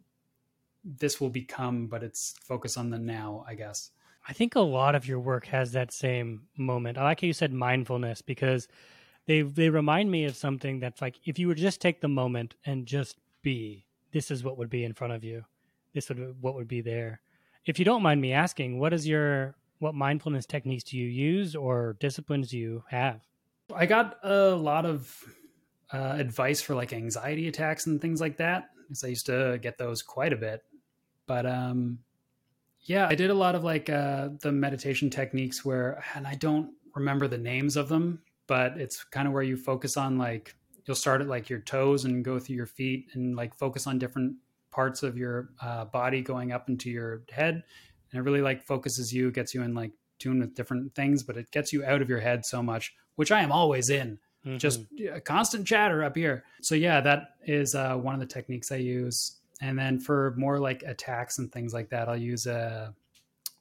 this 0.84 1.22
will 1.22 1.30
become, 1.30 1.88
but 1.88 2.04
it's 2.04 2.34
focus 2.40 2.78
on 2.78 2.90
the 2.90 3.00
now, 3.00 3.46
I 3.48 3.56
guess. 3.56 3.92
I 4.28 4.34
think 4.34 4.56
a 4.56 4.62
lot 4.62 4.96
of 4.96 5.08
your 5.08 5.20
work 5.20 5.46
has 5.48 5.72
that 5.74 5.92
same 5.92 6.48
moment. 6.58 6.98
I 6.98 7.04
like 7.04 7.22
how 7.22 7.28
you 7.28 7.34
said 7.34 7.54
mindfulness 7.54 8.22
because 8.22 8.68
they 9.26 9.42
they 9.42 9.70
remind 9.70 10.12
me 10.12 10.26
of 10.26 10.36
something 10.36 10.80
that's 10.80 11.02
like 11.02 11.20
if 11.26 11.40
you 11.40 11.48
would 11.48 11.58
just 11.58 11.82
take 11.82 12.02
the 12.02 12.08
moment 12.08 12.56
and 12.66 12.86
just 12.86 13.18
be, 13.44 13.86
this 14.12 14.32
is 14.32 14.44
what 14.44 14.58
would 14.58 14.70
be 14.70 14.84
in 14.84 14.94
front 14.94 15.14
of 15.14 15.24
you. 15.24 15.44
This 15.94 16.10
would 16.10 16.36
what 16.42 16.56
would 16.56 16.68
be 16.68 16.82
there. 16.82 17.22
If 17.66 17.78
you 17.78 17.86
don't 17.86 18.02
mind 18.02 18.20
me 18.20 18.34
asking, 18.34 18.80
what 18.80 18.94
is 18.94 19.08
your 19.08 19.56
what 19.80 19.94
mindfulness 19.94 20.46
techniques 20.46 20.84
do 20.84 20.98
you 20.98 21.08
use 21.08 21.56
or 21.56 21.98
disciplines 22.00 22.50
do 22.50 22.58
you 22.58 22.84
have? 22.90 23.22
I 23.76 23.86
got 23.86 24.18
a 24.24 24.52
lot 24.52 24.86
of 24.86 25.24
uh, 25.92 26.16
advice 26.18 26.62
for 26.62 26.74
like 26.74 26.94
anxiety 26.94 27.48
attacks 27.48 27.86
and 27.86 28.02
things 28.02 28.20
like 28.20 28.38
that 28.38 28.70
because 28.82 29.04
I 29.04 29.08
used 29.08 29.26
to 29.28 29.60
get 29.62 29.78
those 29.78 30.02
quite 30.02 30.34
a 30.34 30.38
bit. 30.38 30.64
But 31.28 31.46
um, 31.46 32.00
yeah, 32.82 33.08
I 33.08 33.16
did 33.16 33.30
a 33.30 33.34
lot 33.34 33.56
of 33.56 33.64
like 33.64 33.90
uh, 33.90 34.30
the 34.42 34.52
meditation 34.52 35.10
techniques 35.10 35.64
where, 35.64 36.04
and 36.16 36.28
I 36.28 36.36
don't 36.36 36.72
remember 36.96 37.28
the 37.28 37.38
names 37.38 37.78
of 37.78 37.90
them, 37.90 38.22
but 38.48 38.78
it's 38.78 39.04
kind 39.04 39.28
of 39.28 39.34
where 39.34 39.44
you 39.44 39.56
focus 39.56 39.98
on 39.98 40.18
like 40.18 40.56
you'll 40.86 40.96
start 40.96 41.22
at 41.22 41.28
like 41.28 41.50
your 41.50 41.60
toes 41.60 42.06
and 42.06 42.24
go 42.24 42.40
through 42.40 42.56
your 42.56 42.66
feet 42.66 43.08
and 43.14 43.36
like 43.36 43.56
focus 43.56 43.88
on 43.88 44.00
different 44.00 44.36
parts 44.72 45.04
of 45.04 45.18
your 45.18 45.50
uh, 45.62 45.86
body 45.86 46.22
going 46.22 46.52
up 46.52 46.70
into 46.70 46.90
your 46.90 47.22
head, 47.32 47.64
and 48.12 48.20
it 48.20 48.24
really 48.24 48.42
like 48.42 48.64
focuses 48.64 49.14
you, 49.14 49.32
gets 49.32 49.54
you 49.54 49.62
in 49.64 49.74
like 49.74 49.92
tune 50.20 50.40
with 50.40 50.56
different 50.56 50.94
things, 50.96 51.24
but 51.24 51.38
it 51.38 51.52
gets 51.52 51.74
you 51.74 51.84
out 51.86 52.02
of 52.02 52.10
your 52.10 52.20
head 52.20 52.46
so 52.46 52.62
much, 52.64 52.94
which 53.16 53.32
I 53.32 53.42
am 53.42 53.52
always 53.52 53.90
in 53.90 54.20
just 54.58 54.82
a 55.12 55.22
constant 55.22 55.66
chatter 55.66 56.04
up 56.04 56.16
here. 56.16 56.44
So 56.62 56.76
yeah, 56.76 57.00
that 57.02 57.36
is 57.46 57.76
uh, 57.76 57.96
one 57.96 58.14
of 58.14 58.20
the 58.20 58.26
techniques 58.26 58.72
I 58.72 58.78
use. 58.78 59.40
And 59.62 59.80
then 59.80 60.00
for 60.00 60.34
more 60.38 60.60
like 60.60 60.84
attacks 60.84 61.38
and 61.40 61.52
things 61.52 61.74
like 61.74 61.90
that, 61.92 62.10
I'll 62.10 62.18
use 62.18 62.46
a 62.46 62.94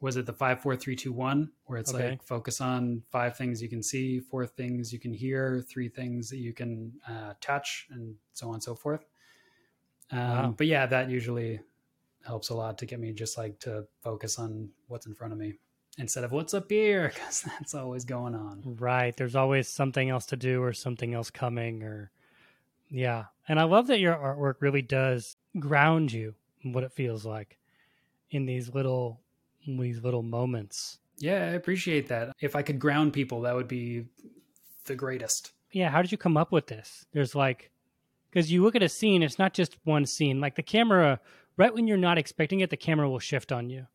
was 0.01 0.17
it 0.17 0.27
the 0.27 0.33
five 0.33 0.61
four 0.61 0.75
three 0.77 0.97
two 0.97 1.13
one 1.13 1.51
where 1.67 1.79
it's 1.79 1.95
Okay. 1.95 2.11
like 2.11 2.23
focus 2.23 2.61
on 2.61 3.03
five 3.11 3.37
things 3.37 3.63
you 3.63 3.69
can 3.69 3.83
see 3.83 4.21
four 4.21 4.47
things 4.47 4.93
you 4.93 4.99
can 4.99 5.13
hear 5.13 5.63
three 5.69 5.89
things 5.89 6.29
that 6.31 6.39
you 6.39 6.53
can 6.53 6.93
uh, 7.09 7.35
touch 7.41 7.87
and 7.91 8.15
so 8.33 8.49
on 8.49 8.55
and 8.55 8.63
so 8.63 8.75
forth 8.75 9.05
um, 10.11 10.19
Wow. 10.21 10.55
but 10.57 10.67
yeah 10.67 10.87
that 10.87 11.09
usually 11.11 11.61
helps 12.27 12.51
a 12.51 12.55
lot 12.55 12.79
to 12.79 12.87
get 12.87 13.01
me 13.01 13.13
just 13.13 13.37
like 13.39 13.59
to 13.61 13.85
focus 14.03 14.39
on 14.39 14.69
what's 14.89 15.07
in 15.07 15.15
front 15.15 15.33
of 15.33 15.39
me 15.39 15.55
instead 15.99 16.25
of 16.25 16.33
what's 16.33 16.55
up 16.55 16.71
here 16.71 17.09
because 17.15 17.43
that's 17.43 17.75
always 17.75 18.05
going 18.05 18.35
on 18.35 18.63
Right. 18.65 19.17
There's 19.17 19.37
always 19.37 19.69
something 19.69 20.09
else 20.11 20.27
to 20.27 20.37
do 20.37 20.63
or 20.63 20.73
something 20.73 21.15
else 21.15 21.31
coming 21.31 21.83
or 21.83 22.11
yeah. 22.91 23.25
And 23.49 23.59
I 23.59 23.63
love 23.65 23.87
that 23.87 24.01
your 24.01 24.15
artwork 24.15 24.57
really 24.61 24.83
does 24.83 25.37
ground 25.59 26.13
you 26.13 26.35
in 26.63 26.73
what 26.75 26.85
it 26.85 26.93
feels 26.93 27.25
like 27.25 27.57
in 28.31 28.45
these 28.45 28.73
little 28.75 29.22
these 29.67 30.03
little 30.03 30.23
moments. 30.23 30.99
yeah 31.19 31.45
i 31.45 31.55
appreciate 31.55 32.09
that 32.09 32.33
if 32.41 32.57
i 32.57 32.63
could 32.63 32.79
ground 32.79 33.13
people 33.13 33.43
that 33.43 33.55
would 33.55 33.69
be 33.69 34.05
the 34.87 34.95
greatest 34.95 35.53
Yeah, 35.73 35.89
how 35.91 36.03
did 36.03 36.13
you 36.13 36.19
come 36.19 36.37
up 36.37 36.53
with 36.53 36.67
this? 36.67 37.07
There's 37.13 37.35
like 37.35 37.71
cuz 38.33 38.51
you 38.53 38.63
look 38.63 38.75
at 38.77 38.83
a 38.83 38.89
scene, 38.89 39.23
it's 39.23 39.39
not 39.39 39.55
just 39.55 39.79
one 39.85 40.05
scene. 40.07 40.41
Like 40.41 40.55
the 40.57 40.63
camera 40.63 41.21
right 41.57 41.73
when 41.73 41.87
you're 41.87 41.97
not 42.09 42.19
expecting 42.19 42.61
it, 42.61 42.69
the 42.71 42.77
camera 42.77 43.09
will 43.09 43.21
shift 43.21 43.53
on 43.53 43.71
you. 43.71 43.87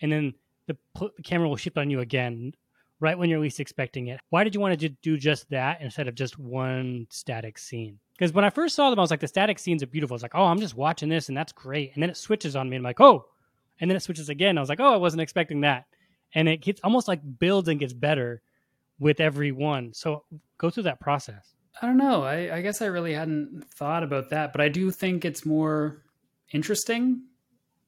And 0.00 0.10
then 0.10 0.34
the, 0.66 0.76
pl- 0.94 1.12
the 1.16 1.22
camera 1.22 1.48
will 1.48 1.56
shift 1.56 1.76
on 1.78 1.90
you 1.90 2.00
again 2.00 2.54
right 3.00 3.18
when 3.18 3.28
you're 3.30 3.38
least 3.40 3.60
expecting 3.60 4.08
it. 4.08 4.18
Why 4.30 4.42
did 4.44 4.54
you 4.54 4.60
want 4.60 4.78
to 4.80 4.88
do 4.88 5.16
just 5.18 5.50
that 5.50 5.80
instead 5.80 6.08
of 6.08 6.14
just 6.14 6.38
one 6.38 7.06
static 7.10 7.58
scene? 7.58 7.98
Because 8.14 8.32
when 8.32 8.44
I 8.44 8.50
first 8.50 8.74
saw 8.74 8.90
them, 8.90 8.98
I 8.98 9.02
was 9.02 9.10
like, 9.10 9.20
the 9.20 9.28
static 9.28 9.58
scenes 9.58 9.82
are 9.82 9.86
beautiful. 9.94 10.14
It's 10.14 10.22
like, 10.22 10.34
oh, 10.34 10.44
I'm 10.44 10.60
just 10.60 10.74
watching 10.76 11.08
this 11.08 11.28
and 11.28 11.36
that's 11.36 11.52
great. 11.52 11.92
And 11.94 12.02
then 12.02 12.10
it 12.10 12.16
switches 12.16 12.56
on 12.56 12.68
me 12.68 12.76
and 12.76 12.82
I'm 12.82 12.88
like, 12.90 13.00
oh, 13.00 13.26
and 13.80 13.90
then 13.90 13.96
it 13.96 14.00
switches 14.00 14.28
again. 14.28 14.58
I 14.58 14.60
was 14.60 14.68
like, 14.68 14.80
oh, 14.80 14.92
I 14.92 14.98
wasn't 14.98 15.22
expecting 15.22 15.62
that. 15.62 15.84
And 16.34 16.48
it 16.48 16.58
gets 16.58 16.80
almost 16.84 17.08
like 17.08 17.20
builds 17.38 17.68
and 17.68 17.80
gets 17.80 17.92
better 17.92 18.42
with 18.98 19.20
every 19.20 19.52
one. 19.52 19.92
So 19.94 20.24
go 20.58 20.70
through 20.70 20.84
that 20.84 21.00
process. 21.00 21.54
I 21.80 21.86
don't 21.86 21.96
know. 21.96 22.22
I, 22.22 22.56
I 22.56 22.60
guess 22.62 22.82
I 22.82 22.86
really 22.86 23.14
hadn't 23.14 23.64
thought 23.74 24.02
about 24.02 24.30
that, 24.30 24.52
but 24.52 24.60
I 24.60 24.68
do 24.68 24.90
think 24.90 25.24
it's 25.24 25.46
more 25.46 26.02
interesting 26.52 27.22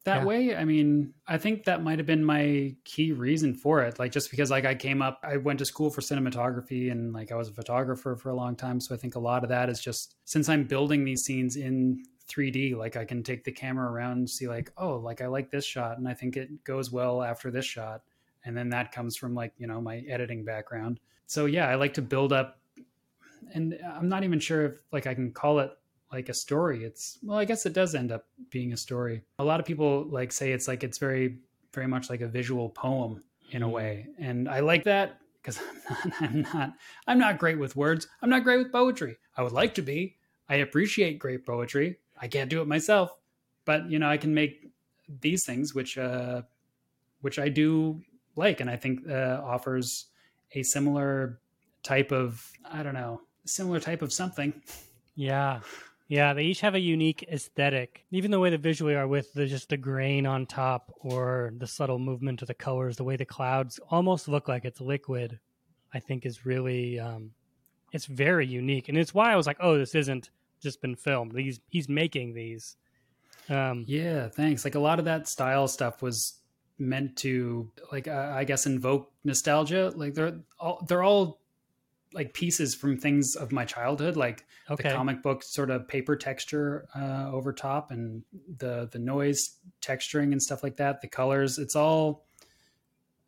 that 0.04 0.20
Yeah. 0.20 0.24
way. 0.24 0.56
I 0.56 0.64
mean, 0.64 1.12
I 1.28 1.38
think 1.38 1.64
that 1.64 1.82
might 1.82 1.98
have 1.98 2.06
been 2.06 2.24
my 2.24 2.74
key 2.84 3.12
reason 3.12 3.54
for 3.54 3.82
it. 3.82 3.98
Like 3.98 4.10
just 4.12 4.30
because 4.30 4.50
like 4.50 4.64
I 4.64 4.74
came 4.74 5.02
up, 5.02 5.20
I 5.22 5.36
went 5.36 5.58
to 5.60 5.64
school 5.64 5.90
for 5.90 6.00
cinematography 6.00 6.90
and 6.90 7.12
like 7.12 7.30
I 7.30 7.36
was 7.36 7.48
a 7.48 7.52
photographer 7.52 8.16
for 8.16 8.30
a 8.30 8.34
long 8.34 8.56
time. 8.56 8.80
So 8.80 8.94
I 8.94 8.98
think 8.98 9.14
a 9.14 9.20
lot 9.20 9.42
of 9.44 9.50
that 9.50 9.68
is 9.68 9.80
just 9.80 10.16
since 10.24 10.48
I'm 10.48 10.64
building 10.64 11.04
these 11.04 11.22
scenes 11.22 11.56
in 11.56 12.02
3D, 12.28 12.74
like 12.74 12.96
I 12.96 13.04
can 13.04 13.22
take 13.22 13.44
the 13.44 13.52
camera 13.52 13.90
around 13.90 14.12
and 14.18 14.30
see 14.30 14.48
like, 14.48 14.72
oh, 14.76 14.96
like 14.96 15.20
I 15.20 15.26
like 15.26 15.50
this 15.50 15.64
shot 15.64 15.98
and 15.98 16.08
I 16.08 16.14
think 16.14 16.36
it 16.36 16.64
goes 16.64 16.90
well 16.92 17.22
after 17.22 17.50
this 17.50 17.64
shot. 17.64 18.02
And 18.44 18.56
then 18.56 18.68
that 18.70 18.92
comes 18.92 19.16
from 19.16 19.34
like, 19.34 19.52
you 19.58 19.66
know, 19.66 19.80
my 19.80 19.98
editing 20.08 20.44
background. 20.44 21.00
So 21.26 21.46
yeah, 21.46 21.68
I 21.68 21.76
like 21.76 21.94
to 21.94 22.02
build 22.02 22.32
up 22.32 22.58
and 23.54 23.78
I'm 23.84 24.08
not 24.08 24.24
even 24.24 24.40
sure 24.40 24.66
if 24.66 24.82
like 24.92 25.06
I 25.06 25.14
can 25.14 25.32
call 25.32 25.58
it 25.60 25.70
like 26.12 26.28
a 26.28 26.34
story. 26.34 26.84
It's 26.84 27.18
well, 27.22 27.38
I 27.38 27.44
guess 27.44 27.66
it 27.66 27.72
does 27.72 27.94
end 27.94 28.12
up 28.12 28.26
being 28.50 28.72
a 28.72 28.76
story. 28.76 29.22
A 29.38 29.44
lot 29.44 29.60
of 29.60 29.66
people 29.66 30.04
like 30.08 30.32
say 30.32 30.52
it's 30.52 30.68
like 30.68 30.84
it's 30.84 30.98
very 30.98 31.38
very 31.72 31.86
much 31.86 32.10
like 32.10 32.20
a 32.20 32.28
visual 32.28 32.68
poem 32.68 33.22
in 33.50 33.62
a 33.62 33.68
Mhm. 33.68 33.72
way, 33.72 34.06
and 34.18 34.48
I 34.48 34.60
like 34.60 34.84
that 34.84 35.20
because 35.42 35.60
I'm 35.88 36.02
not, 36.02 36.22
I'm 36.22 36.40
not 36.42 36.72
I'm 37.06 37.18
not 37.18 37.38
great 37.38 37.58
with 37.58 37.76
words. 37.76 38.06
I'm 38.20 38.30
not 38.30 38.44
great 38.44 38.58
with 38.58 38.72
poetry. 38.72 39.16
I 39.36 39.42
would 39.42 39.52
like 39.52 39.74
to 39.74 39.82
be. 39.82 40.16
I 40.48 40.56
appreciate 40.56 41.18
great 41.18 41.46
poetry. 41.46 41.98
I 42.22 42.28
can't 42.28 42.48
do 42.48 42.62
it 42.62 42.68
myself, 42.68 43.14
but 43.64 43.90
you 43.90 43.98
know 43.98 44.08
I 44.08 44.16
can 44.16 44.32
make 44.32 44.70
these 45.20 45.44
things 45.44 45.74
which 45.74 45.98
uh 45.98 46.42
which 47.20 47.38
I 47.38 47.48
do 47.48 48.00
like, 48.36 48.60
and 48.60 48.70
I 48.70 48.76
think 48.76 49.08
uh, 49.08 49.40
offers 49.44 50.06
a 50.52 50.62
similar 50.62 51.40
type 51.82 52.12
of 52.12 52.50
I 52.64 52.82
don't 52.82 52.94
know 52.94 53.20
similar 53.44 53.80
type 53.80 54.02
of 54.02 54.12
something. 54.12 54.54
Yeah. 55.16 55.60
Yeah, 56.08 56.34
they 56.34 56.44
each 56.44 56.60
have 56.60 56.74
a 56.74 56.80
unique 56.80 57.26
aesthetic. 57.32 58.04
Even 58.10 58.30
the 58.30 58.38
way 58.38 58.50
they 58.50 58.56
visually 58.56 58.94
are 58.94 59.08
with 59.08 59.32
the 59.32 59.46
just 59.46 59.70
the 59.70 59.78
grain 59.78 60.26
on 60.26 60.44
top 60.46 60.92
or 61.00 61.54
the 61.56 61.66
subtle 61.66 61.98
movement 61.98 62.42
of 62.42 62.48
the 62.48 62.54
colors, 62.54 62.96
the 62.96 63.04
way 63.04 63.16
the 63.16 63.24
clouds 63.24 63.80
almost 63.90 64.28
look 64.28 64.46
like 64.46 64.64
it's 64.64 64.80
liquid, 64.80 65.38
I 65.94 66.00
think 66.00 66.26
is 66.26 66.44
really 66.44 67.00
um 67.00 67.30
it's 67.92 68.06
very 68.06 68.46
unique. 68.46 68.88
And 68.88 68.98
it's 68.98 69.14
why 69.14 69.32
I 69.32 69.36
was 69.36 69.46
like, 69.46 69.58
"Oh, 69.60 69.78
this 69.78 69.94
isn't 69.94 70.30
just 70.62 70.80
been 70.80 70.96
filmed. 70.96 71.36
He's 71.36 71.60
he's 71.68 71.88
making 71.88 72.34
these." 72.34 72.76
Um 73.48 73.84
Yeah, 73.86 74.28
thanks. 74.28 74.64
Like 74.64 74.74
a 74.74 74.80
lot 74.80 74.98
of 74.98 75.04
that 75.06 75.28
style 75.28 75.68
stuff 75.68 76.02
was 76.02 76.38
meant 76.78 77.16
to 77.16 77.70
like 77.90 78.08
uh, 78.08 78.32
I 78.34 78.44
guess 78.44 78.66
invoke 78.66 79.10
nostalgia. 79.24 79.92
Like 79.94 80.14
they're 80.14 80.40
all 80.58 80.84
they're 80.88 81.02
all 81.02 81.40
like 82.14 82.34
pieces 82.34 82.74
from 82.74 82.98
things 82.98 83.36
of 83.36 83.52
my 83.52 83.64
childhood, 83.64 84.16
like 84.16 84.44
okay. 84.70 84.88
the 84.88 84.94
comic 84.94 85.22
book 85.22 85.42
sort 85.42 85.70
of 85.70 85.88
paper 85.88 86.16
texture 86.16 86.86
uh, 86.94 87.30
over 87.32 87.52
top 87.52 87.90
and 87.90 88.22
the 88.58 88.88
the 88.92 88.98
noise 88.98 89.56
texturing 89.80 90.32
and 90.32 90.42
stuff 90.42 90.62
like 90.62 90.76
that. 90.76 91.00
The 91.00 91.08
colors, 91.08 91.58
it's 91.58 91.76
all 91.76 92.24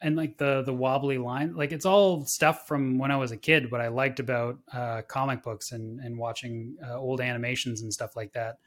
and 0.04 0.16
like 0.16 0.36
the 0.36 0.62
the 0.62 0.72
wobbly 0.72 1.16
line, 1.16 1.56
like 1.56 1.72
it's 1.72 1.86
all 1.86 2.26
stuff 2.26 2.68
from 2.68 2.98
when 2.98 3.10
I 3.10 3.16
was 3.16 3.32
a 3.32 3.38
kid. 3.38 3.72
What 3.72 3.80
I 3.80 3.88
liked 3.88 4.20
about 4.20 4.58
uh, 4.70 5.00
comic 5.08 5.42
books 5.42 5.72
and 5.72 5.98
and 5.98 6.18
watching 6.18 6.76
uh, 6.86 6.98
old 6.98 7.22
animations 7.22 7.80
and 7.80 7.92
stuff 7.92 8.14
like 8.14 8.34
that. 8.34 8.58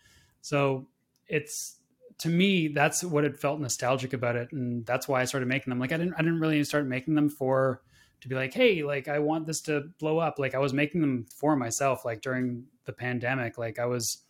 So 0.42 0.88
it's 1.28 1.78
to 2.18 2.30
me 2.30 2.70
that's 2.70 3.04
what 3.04 3.24
it 3.24 3.38
felt 3.38 3.60
nostalgic 3.60 4.14
about 4.14 4.36
it, 4.36 4.52
and 4.52 4.84
that's 4.88 5.08
why 5.08 5.22
I 5.22 5.26
started 5.26 5.48
making 5.48 5.70
them. 5.70 5.80
Like 5.80 5.92
I 5.92 5.98
didn't 5.98 6.16
I 6.16 6.24
didn't 6.24 6.40
really 6.40 6.64
start 6.64 6.88
making 6.88 7.14
them 7.14 7.30
for 7.30 7.84
to 8.22 8.28
be 8.28 8.34
like, 8.34 8.56
hey, 8.56 8.82
like 8.82 9.08
I 9.08 9.20
want 9.20 9.46
this 9.46 9.62
to 9.62 9.92
blow 10.00 10.18
up. 10.18 10.40
Like 10.40 10.56
I 10.56 10.60
was 10.60 10.74
making 10.74 11.02
them 11.02 11.28
for 11.36 11.56
myself. 11.56 12.04
Like 12.04 12.22
during 12.22 12.66
the 12.86 12.94
pandemic, 12.94 13.60
like 13.60 13.78
I 13.78 13.86
was 13.86 14.24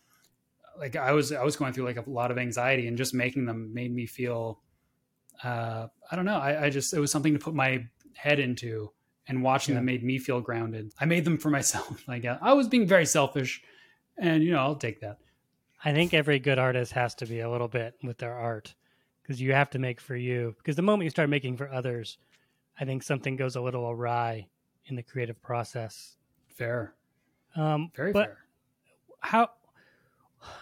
like 0.78 0.94
I 0.94 1.12
was 1.12 1.32
I 1.32 1.42
was 1.42 1.56
going 1.56 1.72
through 1.72 1.86
like 1.86 2.06
a 2.06 2.10
lot 2.10 2.30
of 2.30 2.36
anxiety, 2.36 2.86
and 2.86 2.98
just 2.98 3.14
making 3.14 3.46
them 3.46 3.72
made 3.72 3.94
me 3.94 4.04
feel. 4.04 4.60
Uh, 5.42 5.86
I 6.10 6.16
don't 6.16 6.24
know. 6.24 6.38
I, 6.38 6.64
I 6.66 6.70
just 6.70 6.92
it 6.94 7.00
was 7.00 7.10
something 7.12 7.32
to 7.32 7.38
put 7.38 7.54
my 7.54 7.86
head 8.14 8.40
into, 8.40 8.90
and 9.28 9.42
watching 9.42 9.74
Yeah. 9.74 9.78
them 9.78 9.86
made 9.86 10.02
me 10.02 10.18
feel 10.18 10.40
grounded. 10.40 10.92
I 11.00 11.04
made 11.04 11.24
them 11.24 11.38
for 11.38 11.50
myself. 11.58 12.02
Like 12.08 12.24
uh, 12.24 12.38
I 12.40 12.52
was 12.54 12.68
being 12.68 12.86
very 12.86 13.06
selfish, 13.06 13.62
and 14.16 14.42
you 14.42 14.50
know 14.52 14.58
I'll 14.58 14.74
take 14.76 15.00
that. 15.00 15.18
I 15.84 15.92
think 15.92 16.12
every 16.12 16.40
good 16.40 16.58
artist 16.58 16.92
has 16.92 17.14
to 17.16 17.26
be 17.26 17.38
a 17.40 17.48
little 17.50 17.68
bit 17.68 17.94
with 18.02 18.18
their 18.18 18.34
art 18.34 18.74
because 19.22 19.40
you 19.40 19.52
have 19.52 19.70
to 19.70 19.78
make 19.78 20.00
for 20.00 20.16
you. 20.16 20.54
Because 20.58 20.74
the 20.74 20.82
moment 20.82 21.04
you 21.04 21.10
start 21.10 21.28
making 21.30 21.56
for 21.56 21.70
others, 21.70 22.18
I 22.80 22.84
think 22.84 23.04
something 23.04 23.36
goes 23.36 23.54
a 23.54 23.60
little 23.60 23.88
awry 23.88 24.48
in 24.86 24.96
the 24.96 25.02
creative 25.04 25.40
process. 25.40 26.16
Fair, 26.48 26.94
Um, 27.54 27.92
very 27.94 28.12
fair. 28.12 28.38
how 29.20 29.50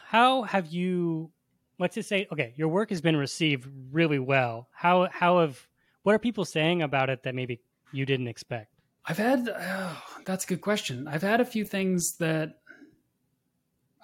how 0.09 0.43
have 0.43 0.67
you? 0.67 1.31
Let's 1.79 1.95
just 1.95 2.09
say, 2.09 2.27
okay, 2.33 2.55
your 2.57 2.69
work 2.69 2.89
has 2.91 3.01
been 3.01 3.17
received 3.17 3.69
really 3.93 4.19
well. 4.19 4.69
How 4.73 5.09
how 5.11 5.41
have 5.41 5.67
what 6.03 6.15
are 6.15 6.19
people 6.19 6.45
saying 6.45 6.83
about 6.83 7.11
it 7.11 7.23
that 7.25 7.35
maybe 7.35 7.61
you 7.93 8.07
didn't 8.07 8.29
expect? 8.29 8.73
I've 9.05 9.19
had 9.19 9.49
oh, 9.49 10.03
that's 10.25 10.45
a 10.45 10.49
good 10.49 10.61
question. 10.61 11.07
I've 11.07 11.23
had 11.23 11.41
a 11.41 11.45
few 11.45 11.65
things 11.65 12.17
that 12.17 12.61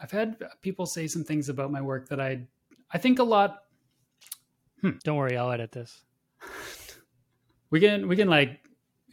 I've 0.00 0.10
had 0.10 0.36
people 0.60 0.84
say 0.86 1.06
some 1.06 1.24
things 1.24 1.48
about 1.48 1.70
my 1.72 1.80
work 1.80 2.08
that 2.08 2.20
I 2.20 2.46
I 2.92 2.98
think 2.98 3.18
a 3.18 3.24
lot 3.24 3.62
Don't 5.04 5.16
worry, 5.16 5.36
I'll 5.36 5.50
edit 5.50 5.72
this. 5.72 6.02
we 7.70 7.80
can 7.80 8.06
we 8.08 8.16
can 8.16 8.28
like 8.28 8.60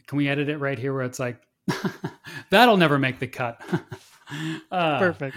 can 0.06 0.18
we 0.18 0.28
edit 0.28 0.48
it 0.48 0.58
right 0.58 0.78
here 0.78 0.92
where 0.92 1.04
it's 1.04 1.18
like 1.18 1.40
that'll 2.50 2.76
never 2.76 2.98
make 2.98 3.18
the 3.20 3.26
cut. 3.28 3.60
uh, 4.70 4.98
Perfect. 4.98 5.36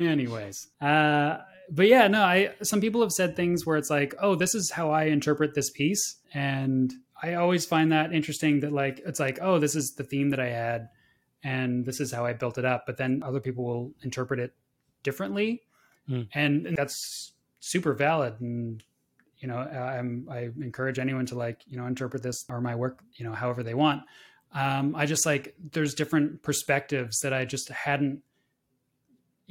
anyways 0.00 0.68
uh 0.80 1.38
but 1.72 1.88
yeah 1.88 2.06
no 2.06 2.22
i 2.22 2.54
some 2.62 2.80
people 2.80 3.00
have 3.00 3.10
said 3.10 3.34
things 3.34 3.64
where 3.64 3.78
it's 3.78 3.88
like 3.88 4.14
oh 4.20 4.34
this 4.34 4.54
is 4.54 4.70
how 4.70 4.90
i 4.90 5.04
interpret 5.04 5.54
this 5.54 5.70
piece. 5.70 6.16
And 6.34 6.92
i 7.22 7.34
always 7.34 7.64
find 7.66 7.90
that 7.92 8.12
interesting 8.12 8.60
that 8.60 8.72
like 8.72 9.00
it's 9.04 9.18
like 9.18 9.38
oh 9.40 9.58
this 9.58 9.74
is 9.74 9.94
the 9.94 10.04
theme 10.04 10.30
that 10.30 10.40
i 10.40 10.48
had 10.48 10.88
and 11.42 11.84
this 11.84 11.98
is 11.98 12.12
how 12.12 12.24
i 12.24 12.34
built 12.34 12.58
it 12.58 12.64
up. 12.64 12.84
But 12.86 12.98
then 12.98 13.22
other 13.24 13.40
people 13.40 13.64
will 13.64 13.92
interpret 14.02 14.38
it 14.38 14.54
differently. 15.02 15.62
Hmm. 16.06 16.22
and, 16.34 16.66
and 16.66 16.76
that's 16.76 17.32
super 17.60 17.94
valid. 17.94 18.40
And 18.40 18.82
you 19.38 19.48
know 19.48 19.56
i'm 19.58 20.28
i 20.30 20.50
encourage 20.60 20.98
anyone 20.98 21.26
to 21.26 21.34
like 21.34 21.62
you 21.66 21.76
know 21.76 21.86
interpret 21.86 22.22
this 22.22 22.44
or 22.48 22.60
my 22.60 22.76
work 22.76 23.00
you 23.14 23.24
know 23.24 23.32
however 23.32 23.62
they 23.62 23.74
want. 23.74 24.02
Um 24.54 24.94
i 24.94 25.06
just 25.06 25.24
like 25.24 25.54
there's 25.72 25.94
different 25.94 26.42
perspectives 26.42 27.20
that 27.20 27.32
i 27.32 27.44
just 27.44 27.70
hadn't 27.70 28.22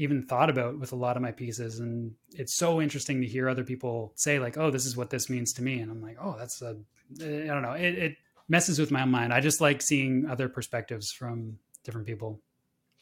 even 0.02 0.24
thought 0.24 0.50
about 0.50 0.80
with 0.80 0.92
a 0.92 0.96
lot 0.96 1.16
of 1.16 1.22
my 1.22 1.32
pieces 1.32 1.80
and 1.80 2.12
it's 2.34 2.54
so 2.54 2.82
interesting 2.82 3.22
to 3.22 3.28
hear 3.28 3.48
other 3.48 3.64
people 3.64 4.12
say 4.16 4.40
like 4.40 4.58
oh 4.58 4.72
this 4.72 4.86
is 4.86 4.98
what 4.98 5.10
this 5.10 5.30
means 5.30 5.54
to 5.54 5.62
me 5.62 5.80
and 5.80 5.92
i'm 5.92 6.02
like 6.02 6.18
oh 6.20 6.36
that's 6.38 6.62
a 6.62 6.76
eh, 7.22 7.44
i 7.44 7.48
don't 7.48 7.62
know 7.62 7.74
it, 7.74 7.98
it 7.98 8.18
messes 8.50 8.80
with 8.80 8.92
my 8.92 9.06
mind 9.06 9.34
i 9.34 9.40
just 9.40 9.62
like 9.62 9.82
seeing 9.82 10.26
other 10.30 10.50
perspectives 10.50 11.12
from 11.12 11.58
different 11.84 12.08
people 12.08 12.40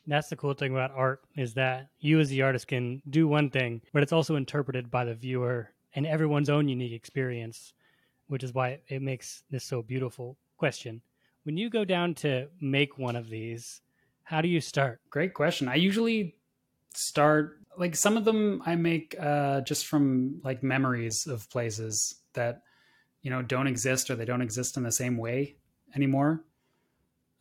That's 0.08 0.30
the 0.30 0.36
cool 0.36 0.54
thing 0.54 0.72
about 0.72 0.92
art 0.96 1.22
is 1.36 1.54
that 1.54 1.90
you 2.00 2.20
as 2.20 2.30
the 2.30 2.42
artist 2.42 2.68
can 2.68 3.02
do 3.10 3.28
one 3.28 3.50
thing, 3.50 3.82
but 3.94 4.02
it's 4.02 4.14
also 4.14 4.36
interpreted 4.36 4.90
by 4.90 5.06
the 5.06 5.14
viewer 5.14 5.70
and 5.94 6.08
everyone's 6.08 6.50
own 6.50 6.68
unique 6.68 6.94
experience 6.94 7.74
which 8.30 8.44
is 8.44 8.54
why 8.54 8.80
it 8.88 9.02
makes 9.02 9.44
this 9.50 9.66
so 9.66 9.82
beautiful. 9.82 10.38
Question: 10.58 11.02
When 11.44 11.58
you 11.58 11.70
go 11.70 11.84
down 11.84 12.14
to 12.16 12.48
make 12.62 12.98
one 12.98 13.16
of 13.16 13.30
these, 13.30 13.82
how 14.24 14.42
do 14.42 14.48
you 14.48 14.62
start? 14.62 15.02
Great 15.10 15.34
question. 15.34 15.68
I 15.68 15.76
usually 15.76 16.36
start 16.94 17.60
like 17.78 17.96
some 17.96 18.18
of 18.18 18.26
them 18.26 18.62
I 18.66 18.76
make 18.76 19.16
uh, 19.20 19.62
just 19.62 19.88
from 19.88 20.42
like 20.44 20.64
memories 20.64 21.28
of 21.28 21.50
places 21.50 22.16
that 22.34 22.62
you 23.22 23.32
know 23.32 23.42
don't 23.42 23.68
exist 23.68 24.10
or 24.10 24.16
they 24.16 24.26
don't 24.26 24.42
exist 24.42 24.78
in 24.78 24.84
the 24.84 24.92
same 24.92 25.18
way 25.18 25.56
anymore. 25.96 26.44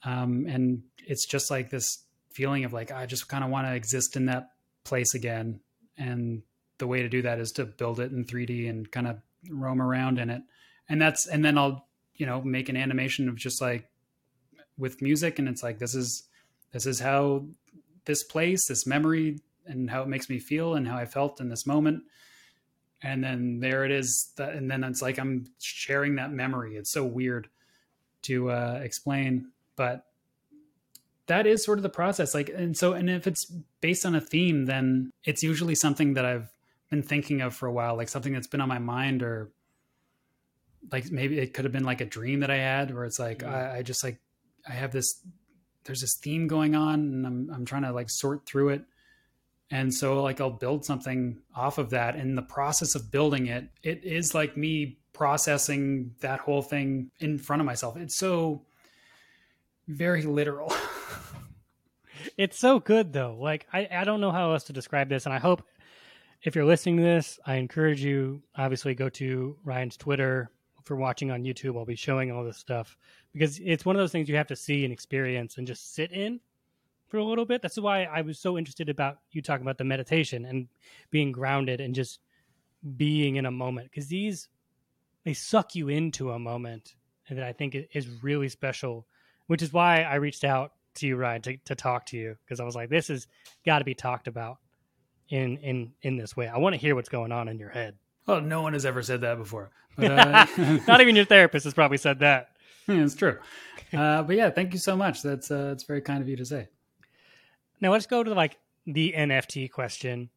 Um, 0.05 0.47
and 0.49 0.83
it's 1.07 1.27
just 1.27 1.51
like 1.51 1.71
this 1.71 2.05
feeling 2.31 2.65
of 2.65 2.73
like 2.73 2.93
I 2.93 3.07
just 3.07 3.29
kind 3.29 3.43
of 3.43 3.51
want 3.51 3.67
to 3.67 3.75
exist 3.75 4.17
in 4.17 4.27
that 4.27 4.51
place 4.85 5.15
again. 5.15 5.61
And 5.97 6.43
the 6.79 6.87
way 6.87 7.03
to 7.03 7.09
do 7.09 7.23
that 7.23 7.41
is 7.41 7.51
to 7.53 7.65
build 7.65 7.99
it 7.99 8.13
in 8.13 8.25
3D 8.25 8.71
and 8.71 8.91
kind 8.91 9.09
of 9.09 9.19
roam 9.51 9.83
around 9.83 10.19
in 10.19 10.31
it. 10.31 10.43
And 10.89 11.03
that's 11.03 11.27
and 11.27 11.45
then 11.45 11.59
I'll 11.59 11.89
you 12.15 12.27
know 12.27 12.41
make 12.43 12.69
an 12.69 12.77
animation 12.77 13.29
of 13.29 13.37
just 13.37 13.61
like 13.61 13.91
with 14.77 15.03
music 15.03 15.41
and 15.41 15.49
it's 15.49 15.63
like 15.63 15.81
this 15.81 15.95
is 15.95 16.23
this 16.73 16.87
is 16.87 17.01
how 17.01 17.47
this 18.09 18.25
place 18.25 18.67
this 18.67 18.87
memory 18.87 19.39
and 19.67 19.91
how 19.91 20.03
it 20.03 20.09
makes 20.09 20.29
me 20.29 20.39
feel 20.41 20.75
and 20.75 20.89
how 20.89 20.97
I 20.97 21.05
felt 21.05 21.41
in 21.41 21.51
this 21.51 21.67
moment. 21.67 22.03
And 23.03 23.23
then 23.23 23.61
there 23.61 23.85
it 23.85 23.93
is. 23.93 24.33
That, 24.39 24.55
and 24.55 24.69
then 24.69 24.83
it's 24.83 25.03
like 25.03 25.19
I'm 25.19 25.47
sharing 25.61 26.17
that 26.17 26.33
memory. 26.33 26.77
It's 26.77 26.91
so 26.91 27.05
weird 27.05 27.49
to 28.23 28.51
uh, 28.51 28.81
explain, 28.83 29.53
but 29.77 30.07
that 31.27 31.47
is 31.47 31.63
sort 31.63 31.79
of 31.79 31.83
the 31.83 31.91
process. 31.91 32.35
Like, 32.35 32.49
and 32.49 32.77
so, 32.77 32.95
and 32.95 33.09
if 33.09 33.27
it's 33.27 33.45
based 33.81 34.05
on 34.05 34.17
a 34.17 34.21
theme, 34.21 34.65
then 34.65 35.13
it's 35.23 35.43
usually 35.43 35.77
something 35.77 36.15
that 36.15 36.25
I've 36.25 36.49
been 36.91 37.03
thinking 37.03 37.43
of 37.43 37.55
for 37.55 37.67
a 37.67 37.73
while, 37.73 37.97
like 37.97 38.09
something 38.09 38.33
that's 38.33 38.49
been 38.49 38.63
on 38.63 38.69
my 38.69 38.79
mind, 38.79 39.23
or 39.23 39.53
like 40.91 41.13
maybe 41.13 41.39
it 41.39 41.53
could 41.53 41.67
have 41.67 41.73
been 41.73 41.85
like 41.85 42.01
a 42.01 42.07
dream 42.07 42.41
that 42.41 42.51
I 42.51 42.57
had, 42.57 42.93
where 42.93 43.05
it's 43.05 43.21
like 43.21 43.45
I, 43.45 43.77
I 43.77 43.83
just 43.83 44.03
like 44.03 44.19
I 44.67 44.73
have 44.73 44.91
this. 44.91 45.23
There's 45.89 46.03
this 46.03 46.17
theme 46.17 46.47
going 46.47 46.77
on, 46.77 47.01
and 47.01 47.27
I'm 47.27 47.51
I'm 47.53 47.65
trying 47.65 47.83
to 47.83 47.93
like 47.93 48.11
sort 48.11 48.45
through 48.45 48.69
it. 48.69 48.85
And 49.71 49.93
so 49.93 50.23
like 50.23 50.41
i'll 50.41 50.51
build 50.51 50.85
something 50.85 51.39
off 51.57 51.79
of 51.79 51.91
that. 51.91 52.15
In 52.15 52.35
the 52.35 52.43
process 52.43 52.95
of 52.95 53.11
building 53.11 53.47
it 53.47 53.69
it 53.83 54.05
is 54.05 54.35
like 54.35 54.57
me 54.57 54.99
processing 55.13 56.15
that 56.21 56.41
whole 56.41 56.63
thing 56.63 57.11
in 57.21 57.39
front 57.39 57.61
of 57.61 57.67
myself. 57.67 57.97
It's 57.97 58.17
so 58.17 58.63
very 59.89 60.23
literal. 60.23 60.73
It's 62.37 62.59
so 62.59 62.79
good 62.79 63.13
though. 63.13 63.37
Like 63.39 63.67
I, 63.73 63.89
I 63.91 64.05
don't 64.05 64.21
know 64.21 64.31
how 64.31 64.53
else 64.53 64.65
to 64.65 64.73
describe 64.73 65.09
this 65.09 65.25
and 65.27 65.35
i 65.35 65.39
hope 65.39 65.63
if 66.43 66.55
you're 66.55 66.65
listening 66.65 66.99
to 66.99 67.03
this 67.03 67.41
i 67.47 67.55
encourage 67.57 68.01
you 68.01 68.43
obviously 68.57 68.95
go 68.95 69.09
to 69.09 69.57
ryan's 69.65 69.97
twitter 69.97 70.51
for 70.85 70.97
watching 70.97 71.31
on 71.31 71.43
youtube. 71.43 71.77
I'll 71.77 71.85
be 71.85 71.97
showing 71.97 72.31
all 72.31 72.45
this 72.45 72.59
stuff 72.59 72.97
because 73.39 73.61
it's 73.65 73.85
one 73.85 73.97
of 73.97 74.01
those 74.01 74.13
things 74.13 74.29
you 74.29 74.37
have 74.37 74.49
to 74.49 74.57
see 74.57 74.85
and 74.85 74.93
experience 74.93 75.59
and 75.59 75.67
just 75.67 75.95
sit 75.95 76.13
in 76.13 76.41
for 77.07 77.19
a 77.19 77.25
little 77.25 77.47
bit. 77.47 77.63
That's 77.63 77.79
why 77.79 78.05
I 78.05 78.23
was 78.23 78.39
so 78.39 78.59
interested 78.59 78.89
about 78.89 79.19
you 79.31 79.43
talking 79.43 79.65
about 79.65 79.79
the 79.79 79.85
meditation 79.85 80.45
and 80.45 80.69
being 81.11 81.33
grounded 81.33 81.81
and 81.81 81.95
just 81.95 82.21
being 82.97 83.37
in 83.37 83.47
a 83.47 83.51
moment 83.51 83.91
because 83.91 84.09
these 84.09 84.49
they 85.25 85.35
suck 85.35 85.75
you 85.75 85.89
into 85.89 86.31
a 86.31 86.39
moment 86.39 86.95
that 87.29 87.43
I 87.43 87.53
think 87.53 87.77
is 87.93 88.09
really 88.23 88.49
special, 88.49 89.07
which 89.47 89.63
is 89.63 89.73
why 89.73 90.03
I 90.03 90.17
reached 90.17 90.45
out 90.45 90.73
to 90.97 91.07
you, 91.07 91.17
Ryan, 91.17 91.43
to, 91.43 91.57
to 91.67 91.75
talk 91.75 92.07
to 92.07 92.17
you 92.17 92.37
because 92.45 92.61
I 92.61 92.65
was 92.65 92.75
like, 92.75 92.89
this 92.89 93.09
has 93.09 93.27
got 93.67 93.81
to 93.81 93.85
be 93.85 93.95
talked 93.95 94.29
about 94.29 94.59
in 95.29 95.59
in 95.59 95.93
in 96.03 96.17
this 96.17 96.37
way. 96.37 96.49
I 96.49 96.59
want 96.59 96.75
to 96.75 96.81
hear 96.81 96.95
what's 96.95 97.09
going 97.09 97.33
on 97.33 97.49
in 97.49 97.59
your 97.59 97.71
head. 97.71 97.97
Well, 98.27 98.41
no 98.41 98.63
one 98.63 98.75
has 98.75 98.85
ever 98.85 99.03
said 99.03 99.23
that 99.23 99.39
before. 99.39 99.71
But, 99.99 100.13
uh, 100.13 100.47
Not 100.87 101.01
even 101.01 101.17
your 101.17 101.25
therapist 101.25 101.65
has 101.65 101.75
probably 101.75 101.99
said 101.99 102.21
that. 102.21 102.51
it's 103.03 103.15
true. 103.15 103.39
Uh, 103.93 104.23
but 104.23 104.35
yeah, 104.35 104.49
thank 104.49 104.73
you 104.73 104.79
so 104.79 104.97
much. 104.97 105.23
That's 105.23 105.51
uh, 105.51 105.71
it's 105.73 105.85
very 105.85 106.01
kind 106.01 106.23
of 106.23 106.29
you 106.29 106.37
to 106.37 106.47
say. 106.47 106.69
Now 107.81 107.93
let's 107.93 108.07
go 108.07 108.25
to 108.25 108.33
like 108.33 108.59
the 108.87 109.15
NFT 109.17 109.71
question. 109.71 110.31